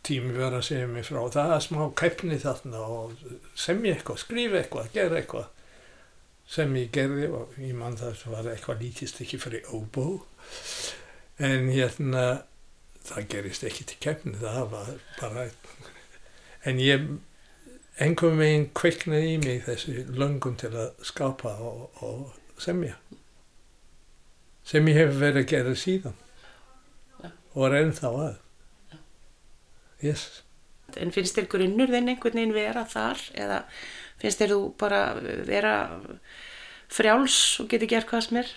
tími 0.04 0.34
verið 0.36 0.58
að 0.58 0.66
segja 0.68 0.88
mig 0.92 1.06
frá 1.08 1.22
það 1.32 1.54
er 1.56 1.62
smá 1.64 1.84
keppni 1.96 2.38
þarna 2.42 2.82
og 2.92 3.14
semja 3.56 3.94
eitthvað, 3.96 4.20
skrifa 4.20 4.60
eitthvað, 4.60 4.90
gera 4.96 5.20
eitthvað 5.22 5.63
sem 6.54 6.76
ég 6.78 6.92
gerði 6.94 7.28
og 7.34 7.54
ég 7.58 7.74
mann 7.78 7.98
það 7.98 8.18
sem 8.20 8.34
var 8.36 8.50
eitthvað 8.52 8.84
lítist 8.84 9.22
ekki 9.24 9.40
fyrir 9.42 9.70
óbó. 9.74 10.08
En 11.42 11.70
hérna 11.74 12.26
það 13.04 13.30
gerist 13.32 13.66
ekki 13.68 13.88
til 13.90 14.00
keppni 14.04 14.38
það 14.40 14.68
var 14.72 14.92
bara 15.20 15.48
en 16.64 16.80
ég 16.80 17.08
einhver 18.02 18.36
meginn 18.38 18.70
kveiknaði 18.78 19.34
í 19.34 19.40
mig 19.44 19.66
þessi 19.68 20.06
löngun 20.14 20.56
til 20.60 20.72
að 20.72 20.94
skapa 21.06 21.56
og, 21.62 21.90
og 22.06 22.62
semja. 22.62 22.96
Sem 24.64 24.88
ég 24.88 25.02
hef 25.02 25.18
verið 25.20 25.44
að 25.44 25.50
gera 25.52 25.76
síðan. 25.78 26.16
Já. 27.20 27.30
og 27.54 27.66
er 27.68 27.78
ennþá 27.82 28.14
að. 28.28 28.40
Yes. 30.04 30.24
En 31.00 31.14
finnst 31.16 31.38
þér 31.38 31.50
grunnur 31.52 31.92
þinn 31.92 32.12
einhvern 32.12 32.40
veginn 32.40 32.56
vera 32.56 32.84
þar 32.90 33.22
eða 33.40 33.60
finnst 34.24 34.40
þér 34.42 34.54
þú 34.56 34.60
bara 34.82 35.02
vera 35.48 35.76
frjáls 36.94 37.38
og 37.62 37.70
geti 37.72 37.90
gert 37.92 38.08
hvað 38.10 38.26
sem 38.28 38.40
er? 38.44 38.52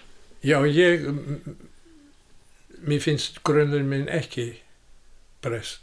Já, 0.47 0.59
ég, 0.71 1.07
mér 2.87 3.01
finnst 3.03 3.41
grunnur 3.47 3.83
minn 3.87 4.09
ekki 4.13 4.49
brest. 5.45 5.83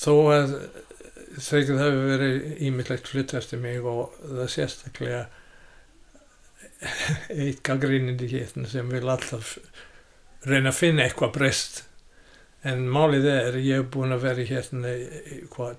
Þó 0.00 0.12
að 0.34 0.54
þegar 1.40 1.76
það 1.76 1.84
hefur 1.84 2.08
verið 2.10 2.64
ímyndlegt 2.66 3.10
hlutast 3.12 3.52
í 3.54 3.58
mig 3.60 3.84
og 3.86 4.16
það 4.24 4.48
sérstaklega 4.54 5.20
eitt 7.44 7.60
gaggrínindi 7.66 8.28
hérna 8.32 8.68
sem 8.70 8.88
vil 8.90 9.04
alltaf 9.12 9.54
reyna 10.48 10.72
að 10.72 10.78
finna 10.80 11.04
eitthvað 11.06 11.34
brest. 11.36 11.82
En 12.64 12.86
málið 12.92 13.26
er, 13.30 13.56
ég 13.64 13.80
hef 13.82 13.90
búin 13.94 14.12
að 14.16 14.24
vera 14.26 14.44
í- 14.96 15.42
hvað 15.52 15.78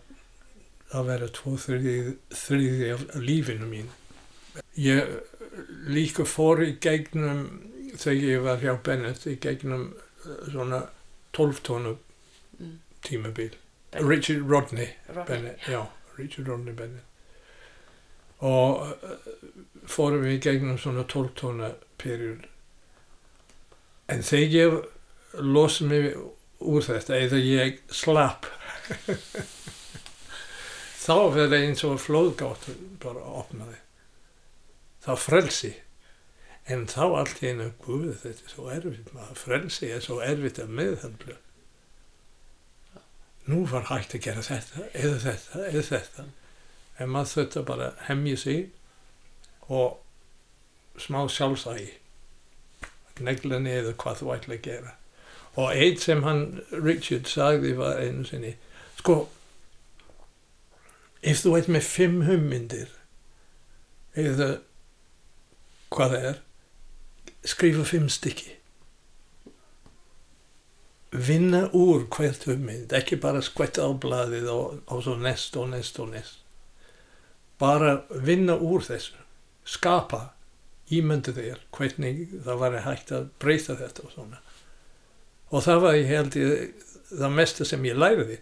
að 0.92 1.08
vera 1.08 1.28
tvo 1.32 1.54
þriði, 1.58 2.92
af 2.96 3.04
lífinu 3.24 3.68
mín. 3.70 3.90
Ég 4.76 5.08
líka 5.92 6.26
fór 6.28 6.62
í 6.66 6.74
gegnum 6.84 7.46
þegar 7.96 8.24
ég 8.28 8.44
var 8.46 8.62
hjá 8.64 8.74
Bennett 8.84 9.26
í 9.28 9.38
gegnum 9.44 9.90
eh, 9.96 10.48
svona 10.52 10.86
12 11.38 11.62
tónu 11.68 11.98
Mm. 12.62 12.76
tímabil 13.02 13.56
Bennett. 13.92 14.10
Richard 14.10 14.44
Rodney 14.50 14.90
Rodney, 15.08 15.26
Bennett, 15.28 15.60
já, 15.68 15.80
Richard 16.18 16.48
Rodney 16.48 16.74
Bennett 16.78 17.04
og 18.42 18.84
uh, 18.86 19.16
fórum 19.90 20.22
við 20.22 20.36
í 20.36 20.42
gegnum 20.44 20.78
svona 20.78 21.04
12 21.10 21.32
tóna 21.40 21.72
period 21.98 22.46
en 24.14 24.22
þegar 24.22 24.54
ég 24.60 25.42
losi 25.42 25.88
mig 25.90 26.12
úr 26.60 26.86
þetta 26.86 27.18
eða 27.18 27.42
ég 27.42 27.82
slapp 27.90 28.46
þá 31.02 31.16
verður 31.36 31.58
eins 31.58 31.86
og 31.88 32.02
flóðgátt 32.02 32.68
bara 33.02 33.24
opnaði. 33.42 33.80
Þá 35.02 35.14
frelsi. 35.18 35.76
En 36.70 36.86
þá 36.90 37.06
allt 37.20 37.40
í 37.42 37.50
einu 37.50 37.72
guð 37.82 38.12
þetta 38.22 38.46
er 38.46 38.52
svo 38.54 38.68
erfitt 38.70 39.16
maður. 39.16 39.40
Frelsi 39.42 39.90
er 39.92 40.04
svo 40.06 40.20
erfitt 40.22 40.62
að 40.62 40.76
meðhandla 40.78 41.40
nú 43.46 43.66
var 43.66 43.88
hægt 43.90 44.16
að 44.16 44.26
gera 44.28 44.44
þetta 44.46 44.86
eða 44.94 45.18
þetta, 45.26 45.66
eða 45.72 45.84
þetta. 45.90 46.26
En 47.02 47.12
maður 47.12 47.34
þurfti 47.34 47.66
bara 47.68 47.90
að 47.90 48.06
hemja 48.08 48.38
sig 48.38 48.62
og 49.68 51.02
smá 51.02 51.24
sjálfsægi. 51.32 51.90
Negla 53.22 53.60
niður 53.62 53.98
hvað 54.02 54.22
þú 54.22 54.34
ætla 54.36 54.58
að 54.58 54.66
gera. 54.68 54.96
Og 55.60 55.74
eitt 55.76 56.04
sem 56.06 56.24
hann 56.24 56.62
Richard 56.72 57.30
sagði 57.30 57.74
var 57.78 58.00
einu 58.02 58.26
sinni 58.28 58.56
sko 59.00 59.26
ef 61.22 61.44
þú 61.44 61.58
ert 61.58 61.70
með 61.72 61.88
fimm 61.88 62.24
hugmyndir 62.28 62.90
eða 64.18 64.50
hvað 65.94 66.16
það 66.16 66.28
er 66.32 66.42
skrifa 67.52 67.86
fimm 67.88 68.10
stykki. 68.12 68.58
Vinna 71.12 71.66
úr 71.76 72.06
hvert 72.14 72.46
hugmynd 72.48 72.94
ekki 72.96 73.18
bara 73.20 73.42
skvætta 73.44 73.84
á 73.84 73.92
blaðið 73.92 74.48
og, 74.54 74.78
og 74.88 75.02
svo 75.04 75.18
næst 75.20 75.58
og 75.60 75.74
næst 75.74 76.00
og 76.00 76.14
næst 76.14 76.42
bara 77.62 78.02
vinna 78.10 78.56
úr 78.58 78.82
þessu. 78.82 79.18
Skapa 79.68 80.32
ímyndu 80.92 81.34
þér 81.36 81.60
hvernig 81.76 82.24
það 82.42 82.62
var 82.64 82.78
hægt 82.88 83.12
að 83.14 83.28
breyta 83.42 83.76
þetta 83.78 84.06
og 84.08 84.16
svona. 84.16 84.40
Og 85.52 85.64
það 85.66 85.84
var 85.84 86.00
ég 86.00 86.10
held 86.10 86.38
ég 86.40 86.88
það 87.12 87.36
mesta 87.38 87.68
sem 87.68 87.86
ég 87.86 88.00
læriði 88.00 88.40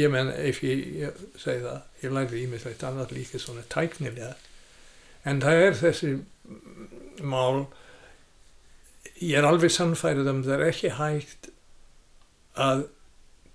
ég 0.00 0.10
menn 0.12 0.32
ef 0.32 0.62
ég, 0.64 0.86
ég 1.02 1.22
segi 1.40 1.64
það 1.66 2.04
ég 2.04 2.16
læriði 2.16 2.42
ímyndilegt 2.46 2.84
annað 2.88 3.14
líka 3.16 3.40
svona 3.40 3.64
tæknilega. 3.72 4.34
En 5.28 5.42
það 5.44 5.64
er 5.66 5.78
þessi 5.82 6.12
mál 7.22 7.66
ég 9.20 9.38
er 9.38 9.46
alveg 9.46 9.72
sannfærið 9.72 10.30
um 10.32 10.42
það 10.46 10.56
er 10.56 10.66
ekki 10.70 10.94
hægt 10.98 11.52
að 12.58 12.86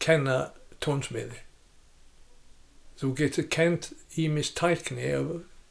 kenna 0.04 0.38
tónsmiði. 0.84 1.42
Þú 2.98 3.14
getur 3.18 3.50
kent 3.54 3.92
ímis 4.18 4.54
tækni 4.58 5.12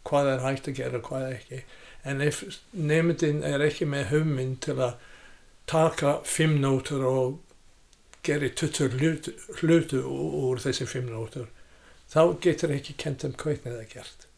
hvað 0.06 0.32
er 0.34 0.44
hægt 0.44 0.68
að 0.70 0.78
gera 0.80 1.00
og 1.00 1.08
hvað 1.10 1.28
ekki. 1.32 1.62
En 2.06 2.22
ef 2.22 2.42
nefndin 2.72 3.42
er 3.46 3.64
ekki 3.66 3.88
með 3.90 4.10
hugmynd 4.12 4.60
til 4.66 4.76
að 4.78 4.98
taka 5.66 6.20
fimm 6.22 6.60
nótur 6.62 7.02
og 7.06 7.40
gera 8.26 8.50
tuttur 8.50 8.94
hlutu, 8.98 9.34
hlutu 9.60 10.02
úr 10.06 10.62
þessi 10.62 10.88
fimm 10.90 11.10
nótur 11.12 11.48
þá 12.10 12.22
getur 12.42 12.74
ekki 12.76 12.96
kent 13.02 13.26
um 13.26 13.34
hvernig 13.34 13.66
það 13.66 13.82
er 13.82 13.90
gert. 13.94 14.28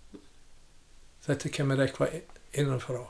Þetta 1.29 1.55
kemur 1.59 1.85
eitthvað 1.85 2.21
innanfrá 2.57 3.05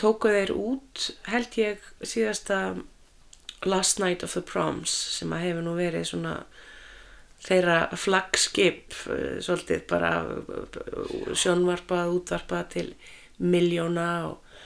tóku 0.00 0.32
þeir 0.32 0.52
út 0.54 1.10
held 1.30 1.58
ég 1.60 1.82
síðasta 2.02 2.60
Last 3.66 4.00
Night 4.02 4.22
of 4.22 4.36
the 4.36 4.42
Proms 4.44 4.92
sem 5.16 5.32
að 5.32 5.46
hefur 5.48 5.66
nú 5.66 5.76
verið 5.78 6.08
svona 6.10 6.34
þeirra 7.46 7.78
flagskip 7.98 8.96
uh, 9.10 9.36
svolítið 9.44 9.84
bara 9.90 10.12
uh, 10.24 11.30
sjónvarpað, 11.36 12.14
útvarpað 12.18 12.66
til 12.74 12.88
miljóna 13.36 14.10
og, 14.30 14.58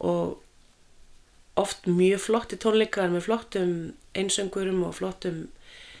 og 0.00 1.60
oft 1.60 1.88
mjög 1.88 2.20
flotti 2.26 2.58
tónleikar 2.60 3.12
með 3.12 3.26
flottum 3.28 3.72
einsöngurum 4.16 4.82
og 4.88 4.96
flottum 4.98 5.46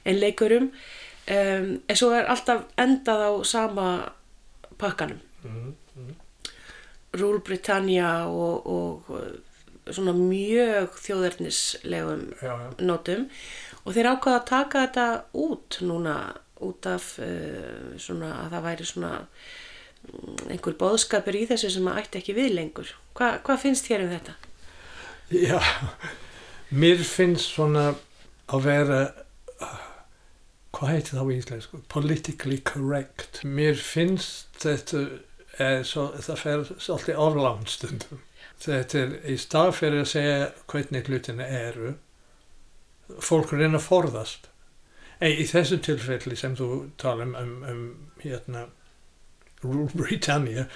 einleikurum 0.06 0.70
um, 0.70 1.68
en 1.76 1.98
svo 1.98 2.12
er 2.16 2.28
alltaf 2.32 2.66
endað 2.80 3.24
á 3.28 3.32
sama 3.48 3.88
pakkanum 4.80 5.20
mm. 5.44 5.74
Rúl 7.20 7.42
Britannia 7.44 8.10
og, 8.30 8.66
og 8.66 9.10
uh, 9.12 9.28
svona 9.90 10.14
mjög 10.16 10.96
já. 12.42 12.54
nótum 12.80 13.28
og 13.84 13.94
þeir 13.94 14.10
ákvaða 14.14 14.40
að 14.40 14.48
taka 14.50 14.82
þetta 14.86 15.06
út 15.46 15.78
núna 15.86 16.16
út 16.66 16.88
af 16.88 17.12
uh, 17.20 17.94
svona 18.00 18.32
að 18.42 18.56
það 18.56 18.66
væri 18.66 18.88
svona 18.88 19.12
mm, 19.20 20.50
einhver 20.54 20.78
boðskapur 20.80 21.36
í 21.36 21.46
þessu 21.50 21.70
sem 21.74 21.90
að 21.90 22.02
ætti 22.02 22.22
ekki 22.22 22.36
við 22.36 22.54
lengur. 22.56 22.92
Hva, 23.16 23.36
hvað 23.44 23.62
finnst 23.66 23.88
þér 23.88 24.06
um 24.06 24.12
þetta? 24.16 24.36
Já, 25.34 25.60
mér 26.70 27.00
finnst 27.02 27.56
svona 27.56 27.88
að 28.46 28.66
vera, 28.66 29.00
hvað 30.76 30.92
heitir 30.92 31.16
það 31.16 31.22
á 31.26 31.34
íslensku? 31.34 31.80
Politically 31.90 32.60
correct. 32.62 33.40
Mér 33.42 33.78
finnst 33.80 34.60
þetta, 34.62 35.02
svo, 35.88 36.08
það 36.20 36.40
fer 36.42 36.64
svolítið 36.76 37.20
oflánt 37.26 37.70
stundum. 37.72 38.24
Þetta 38.60 38.98
er 39.02 39.14
í 39.28 39.36
stað 39.40 39.70
fyrir 39.76 40.02
að 40.02 40.10
segja 40.10 40.50
hvernig 40.70 41.08
hlutina 41.08 41.46
eru, 41.46 41.94
fólk 43.20 43.52
reyna 43.52 43.80
að 43.80 43.86
forðast. 43.86 44.50
En 45.20 45.32
í 45.32 45.46
þessu 45.48 45.78
tilfelli 45.84 46.36
sem 46.36 46.56
þú 46.56 46.68
tala 47.00 47.24
um, 47.24 47.34
um, 47.40 47.56
um 47.70 47.82
hérna, 48.20 48.66
Rule 49.64 49.88
Britannia, 49.96 50.66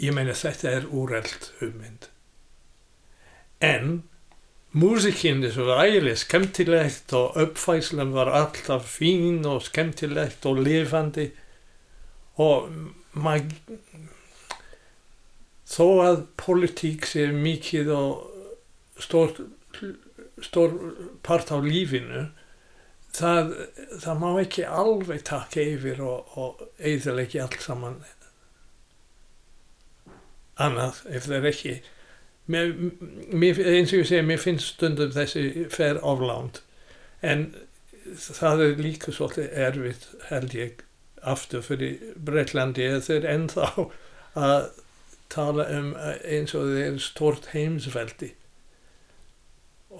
ég 0.00 0.16
meina 0.16 0.36
þetta 0.36 0.72
er 0.72 0.88
úreld 0.88 1.50
hugmynd. 1.60 2.08
En 3.64 4.02
músikinn 4.74 5.44
er 5.44 5.52
svo 5.54 5.76
ægilega 5.76 6.18
skemmtilegt 6.18 7.12
og 7.16 7.36
uppfæslan 7.40 8.12
var 8.16 8.32
alltaf 8.32 8.88
fín 8.98 9.44
og 9.48 9.62
skemmtilegt 9.68 10.44
og 10.48 10.64
lifandi 10.64 11.28
og 12.42 12.72
maður 13.14 13.78
þó 15.74 15.86
að 16.04 16.22
politík 16.40 17.06
sé 17.08 17.28
mikið 17.34 17.90
og 17.94 19.02
stór, 19.02 19.34
stór 20.42 20.74
part 21.26 21.50
á 21.50 21.58
lífinu 21.58 22.28
það, 23.14 23.54
það 24.02 24.20
má 24.22 24.28
ekki 24.42 24.66
alveg 24.66 25.24
taka 25.26 25.64
yfir 25.64 26.02
og, 26.04 26.36
og 26.38 26.62
eðalegi 26.78 27.42
allt 27.42 27.60
saman 27.64 27.98
annað 30.60 31.02
ef 31.10 31.26
það 31.26 31.36
er 31.40 31.50
ekki. 31.50 31.74
Mér, 32.52 32.72
mér, 33.32 33.58
eins 33.72 33.92
og 33.94 34.02
ég 34.02 34.08
segi, 34.10 34.24
mér 34.28 34.40
finnst 34.42 34.74
stundum 34.74 35.14
þessi 35.14 35.64
fer 35.72 36.00
oflánt 36.04 36.60
en 37.24 37.46
það 38.20 38.64
er 38.66 38.82
líka 38.84 39.14
svolítið 39.16 39.54
erfitt 39.64 40.10
held 40.28 40.56
ég 40.58 40.82
aftur 41.24 41.64
fyrir 41.64 42.12
Breitlandi 42.20 42.84
að 42.92 43.06
þeir 43.06 43.28
ennþá 43.32 43.70
að 44.36 44.66
tala 45.34 45.66
um 45.76 45.92
eh, 45.98 46.16
eins 46.36 46.54
og 46.56 46.70
þeir 46.70 46.94
er 46.94 47.02
stort 47.02 47.50
heimsveldi. 47.52 48.32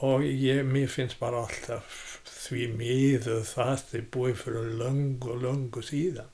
Og 0.03 0.25
ég, 0.27 0.65
mér 0.67 0.91
finnst 0.91 1.21
bara 1.21 1.45
alltaf 1.45 2.21
því 2.27 2.65
miður 2.75 3.45
það 3.47 3.85
þeir 3.91 4.09
búið 4.15 4.41
fyrir 4.43 4.73
löngu, 4.81 5.37
löngu 5.43 5.85
síðan. 5.87 6.31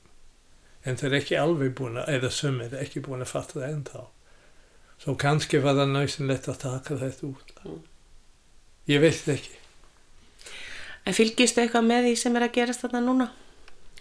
En 0.85 0.97
þeir 0.97 1.11
er 1.11 1.19
ekki 1.21 1.37
alveg 1.37 1.75
búin 1.77 2.01
að, 2.01 2.09
eða 2.17 2.31
sumir 2.33 2.77
ekki 2.81 3.03
búin 3.05 3.25
að 3.25 3.33
fatta 3.35 3.59
það 3.59 3.69
ennþá. 3.69 4.05
Svo 5.01 5.17
kannski 5.21 5.61
var 5.65 5.77
það 5.77 5.93
næstinlegt 5.95 6.49
að 6.49 6.61
taka 6.65 6.97
þetta 7.01 7.29
út. 7.29 7.53
Mm. 7.65 7.83
ég 8.91 9.01
veit 9.01 9.29
ekki. 9.33 9.59
En 11.09 11.17
fylgistu 11.17 11.63
eitthvað 11.63 11.87
með 11.89 12.09
því 12.09 12.17
sem 12.21 12.37
er 12.37 12.47
að 12.47 12.57
gerast 12.57 12.85
þarna 12.85 13.01
núna? 13.05 13.29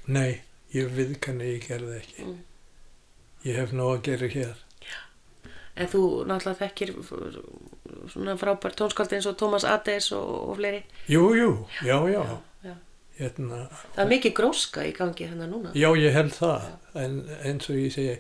nei, 0.10 0.42
ég 0.74 0.90
viðkanni 0.96 1.52
ég 1.54 1.68
gerði 1.68 2.00
ekki. 2.00 2.26
Mm. 2.26 2.40
ég 3.46 3.60
hef 3.62 3.76
nóg 3.76 3.92
að 3.94 4.06
gera 4.10 4.30
hér 4.34 4.66
En 5.80 5.88
þú 5.88 6.02
náttúrulega 6.28 6.60
þekkir 6.66 6.90
svona 8.12 8.34
frábær 8.40 8.74
tónskaldi 8.76 9.16
eins 9.20 9.28
og 9.30 9.38
Thomas 9.40 9.64
Ades 9.64 10.10
og, 10.18 10.28
og 10.50 10.58
fleiri. 10.60 10.82
jú, 11.08 11.30
jú, 11.38 11.52
já, 11.88 11.96
já, 12.12 12.24
já. 12.68 12.74
hérna 13.20 13.62
Það 13.96 14.04
er 14.04 14.10
mikið 14.12 14.34
gróska 14.42 14.84
í 14.88 14.92
gangi 14.98 15.30
þarna 15.30 15.48
núna. 15.52 15.72
Já, 15.78 15.90
ég 16.00 16.12
held 16.18 16.34
það, 16.36 16.62
en 17.06 17.14
eins 17.48 17.70
og 17.72 17.76
ég 17.80 17.92
segi, 17.96 18.18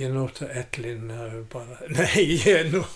ég 0.00 0.08
nota 0.14 0.44
ellin 0.62 1.04
uh, 1.14 1.38
bara, 1.52 1.74
nei, 1.96 2.26
ég 2.42 2.60
nú, 2.74 2.82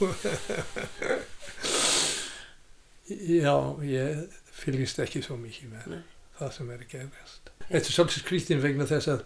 já, 3.44 3.54
ég 3.84 4.24
fylgist 4.54 5.00
ekki 5.04 5.22
svo 5.24 5.36
mikið 5.40 5.66
með 5.74 5.84
Nei. 5.94 6.02
það 6.38 6.50
sem 6.58 6.70
er 6.74 6.84
að 6.84 6.90
gerast. 6.94 7.44
Þetta 7.64 7.86
er 7.86 7.94
svolítið 7.96 8.22
skrítin 8.24 8.62
vegna 8.64 8.86
þess 8.88 9.08
að 9.12 9.20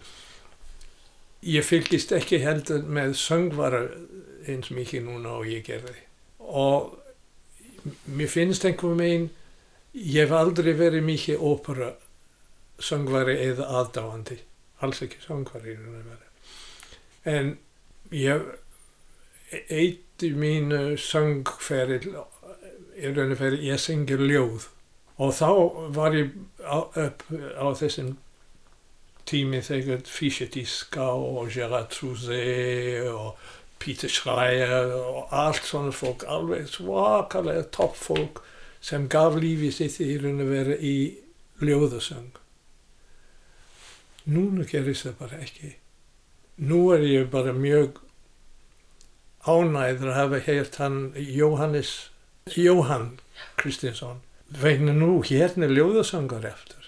ég 1.43 1.65
fylgist 1.65 2.13
ekki 2.17 2.41
heldur 2.43 2.83
með 2.83 3.15
söngvara 3.21 3.85
eins 4.49 4.71
mikið 4.75 5.07
núna 5.07 5.37
og 5.39 5.49
ég 5.51 5.65
gerði. 5.67 5.97
Og 6.39 6.95
mér 8.11 8.31
finnst 8.33 8.67
einhver 8.67 8.97
megin, 8.99 9.29
ég 9.95 10.27
hef 10.27 10.35
aldrei 10.35 10.73
verið 10.79 11.07
mikið 11.07 11.43
ópera 11.45 11.93
söngvari 12.79 13.37
eða 13.43 13.69
aðdáandi. 13.81 14.39
Alls 14.83 15.03
ekki 15.03 15.21
söngvari 15.25 15.75
í 15.75 15.79
en 17.29 17.57
ég 18.15 18.45
eitti 19.69 20.31
mínu 20.37 20.97
söngferil 21.01 22.13
í 22.99 23.13
raun 23.15 23.35
og 23.35 23.41
veru 23.41 23.61
ég 23.63 23.81
syngi 23.83 24.19
ljóð. 24.21 24.69
Og 25.19 25.35
þá 25.35 25.49
var 25.97 26.15
ég 26.15 26.31
á, 26.63 26.79
upp 26.79 27.25
á 27.59 27.67
þessum 27.75 28.17
tími 29.29 29.61
þegar 29.65 30.03
Fischer 30.09 30.51
Diska 30.55 31.11
og 31.13 31.53
Gerard 31.55 31.95
Souzé 31.97 32.43
og 33.13 33.39
Peter 33.79 34.11
Schreier 34.11 34.93
og 34.97 35.31
allt 35.31 35.69
svona 35.69 35.95
fólk 35.95 36.25
alveg 36.27 36.67
svakalega 36.73 37.69
toppfólk 37.75 38.43
sem 38.81 39.07
gaf 39.13 39.39
lífi 39.39 39.71
sitt 39.75 40.01
í 40.03 40.17
raun 40.23 40.43
og 40.43 40.53
veru 40.53 40.77
í 40.81 40.99
ljóðasöng 41.63 42.39
núna 44.29 44.67
gerist 44.69 45.07
það 45.07 45.17
bara 45.23 45.41
ekki. 45.45 45.73
Nú 46.69 46.89
er 46.95 47.05
ég 47.07 47.29
bara 47.33 47.55
mjög 47.57 48.01
ánæður 49.49 50.13
að 50.13 50.19
hafa 50.19 50.41
heyrt 50.45 50.79
hann 50.83 50.99
Jóhannes, 51.17 52.11
Jóhann 52.53 53.19
Kristinsson. 53.61 54.21
Vegna 54.49 54.93
nú, 54.97 55.21
hérna 55.25 55.69
ljóðasangar 55.71 56.45
eftir. 56.49 56.88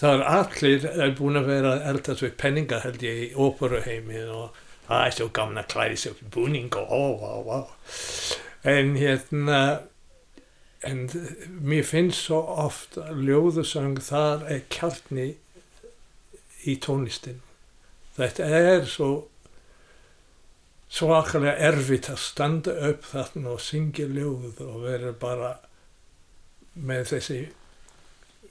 Það 0.00 0.14
er 0.14 0.22
allir 0.32 0.84
er 0.88 1.10
búin 1.18 1.36
að 1.36 1.48
vera 1.50 1.72
eldast 1.90 2.22
við 2.24 2.36
penninga 2.40 2.78
held 2.80 3.02
ég 3.04 3.18
í 3.26 3.28
óperuheimi 3.36 4.22
og 4.32 4.56
það 4.86 5.02
er 5.04 5.16
svo 5.16 5.26
gaman 5.36 5.60
að 5.60 5.68
klæði 5.74 5.98
í 6.08 6.30
búning 6.32 6.78
og 6.80 6.94
ó, 6.96 7.04
ó, 7.20 7.34
ó. 7.52 7.60
En 8.70 8.94
hérna, 8.96 9.60
en 10.88 11.04
mér 11.60 11.84
finnst 11.84 12.24
svo 12.30 12.40
oft 12.64 12.96
að 13.02 13.20
ljóðasang 13.28 14.00
þar 14.06 14.48
er 14.48 14.64
kjartni 14.72 15.28
í 16.64 16.78
tónlistin. 16.80 17.42
Þetta 18.16 18.48
er 18.56 18.88
svo 18.88 19.12
svakalega 20.90 21.58
erfitt 21.70 22.08
að 22.10 22.24
standa 22.24 22.72
upp 22.88 23.04
þarna 23.12 23.52
og 23.54 23.62
syngja 23.62 24.08
ljóð 24.10 24.64
og 24.64 24.76
vera 24.88 25.12
bara 25.12 25.54
með 26.74 27.08
þessi 27.12 27.40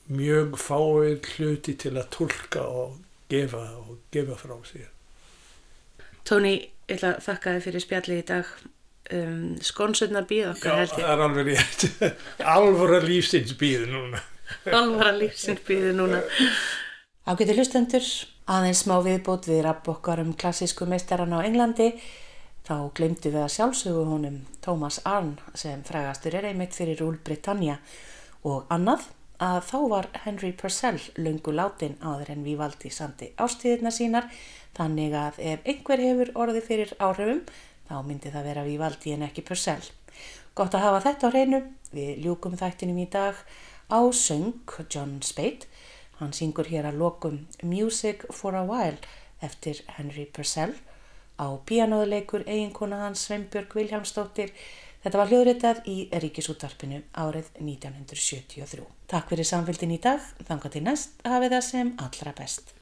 mjög 0.09 0.57
fáið 0.59 1.29
hluti 1.35 1.75
til 1.79 1.93
að 1.97 2.09
tólka 2.15 2.65
og 2.65 2.97
gefa 3.29 3.61
og 3.77 3.99
gefa 4.13 4.37
frá 4.39 4.55
sér. 4.65 4.89
Tóni, 6.25 6.55
ég 6.89 6.97
ætla 6.97 7.15
að 7.15 7.23
þakka 7.27 7.55
þið 7.55 7.65
fyrir 7.67 7.85
spjallið 7.85 8.21
í 8.21 8.27
dag. 8.29 8.51
Um, 9.09 9.55
Skonsutnar 9.65 10.27
býð 10.29 10.51
okkar 10.51 10.69
Já, 10.69 10.79
held 10.83 10.91
það 10.93 11.01
ég. 11.01 11.11
er 11.13 11.23
alveg 11.25 11.47
rétt. 11.47 11.85
Alvara 12.55 12.99
lífsins 13.01 13.55
býð 13.57 13.87
núna. 13.89 14.21
Alvara 14.79 15.13
lífsins 15.17 15.63
býði 15.65 15.93
núna. 15.97 16.21
Ágæti 17.29 17.55
hlustendur, 17.57 18.05
aðeins 18.49 18.83
smá 18.85 18.95
viðbót 19.05 19.49
við 19.49 19.63
rapp 19.65 19.89
okkar 19.89 20.21
um 20.21 20.33
klassísku 20.37 20.85
meistaran 20.89 21.33
á 21.33 21.41
Englandi. 21.41 21.91
Þá 22.69 22.75
glemdu 22.97 23.31
við 23.33 23.41
að 23.41 23.53
sjálfsögu 23.55 24.03
honum 24.05 24.41
Thomas 24.61 24.99
Arne 25.09 25.41
sem 25.57 25.81
frægastur 25.85 26.37
er 26.37 26.51
einmitt 26.51 26.77
fyrir 26.77 27.01
Rúl 27.01 27.17
Britannia 27.25 27.79
og 28.45 28.69
annað 28.69 29.07
að 29.39 29.59
þá 29.69 29.77
var 29.93 30.07
Henry 30.25 30.51
Purcell 30.51 30.99
löngu 31.15 31.53
látin 31.55 31.95
áður 32.03 32.33
en 32.33 32.43
Vivaldi 32.43 32.91
samti 32.91 33.31
ástíðirna 33.39 33.91
sínar 33.95 34.27
þannig 34.77 35.15
að 35.15 35.39
ef 35.53 35.69
einhver 35.71 36.03
hefur 36.03 36.31
orði 36.43 36.63
fyrir 36.65 36.91
áhrifum 36.99 37.45
þá 37.89 37.95
myndi 38.05 38.33
það 38.33 38.49
vera 38.51 38.65
Vivaldi 38.67 39.15
en 39.15 39.25
ekki 39.25 39.45
Purcell. 39.47 39.87
Gott 40.55 40.75
að 40.75 40.85
hafa 40.85 41.03
þetta 41.07 41.29
á 41.29 41.33
hreinu, 41.33 41.59
við 41.95 42.19
ljúkum 42.25 42.57
þættinum 42.59 42.99
í 43.01 43.07
dag 43.09 43.37
á 43.89 43.99
söng 44.13 44.75
John 44.91 45.21
Speight. 45.25 45.65
Hann 46.19 46.35
syngur 46.35 46.67
hér 46.67 46.89
að 46.89 46.99
lokum 46.99 47.39
Music 47.63 48.27
for 48.35 48.57
a 48.59 48.65
While 48.67 48.99
eftir 49.41 49.79
Henry 49.95 50.27
Purcell 50.27 50.75
á 51.39 51.47
píanóðuleikur 51.65 52.43
eiginkona 52.43 53.05
hans 53.05 53.23
Sveinbjörg 53.25 53.73
Viljámsdóttir. 53.73 54.51
Þetta 54.99 55.19
var 55.21 55.29
hljóðritað 55.31 55.85
í 55.87 55.97
Ríkisúttarpinu 56.11 56.99
árið 57.15 57.53
1973. 57.61 58.83
Takk 59.07 59.31
fyrir 59.31 59.47
samfélgin 59.47 59.95
í 59.95 60.01
dag, 60.03 60.19
þanga 60.49 60.73
til 60.73 60.83
næst 60.83 61.23
hafið 61.23 61.55
það 61.55 61.65
sem 61.69 61.93
allra 62.03 62.35
best. 62.35 62.78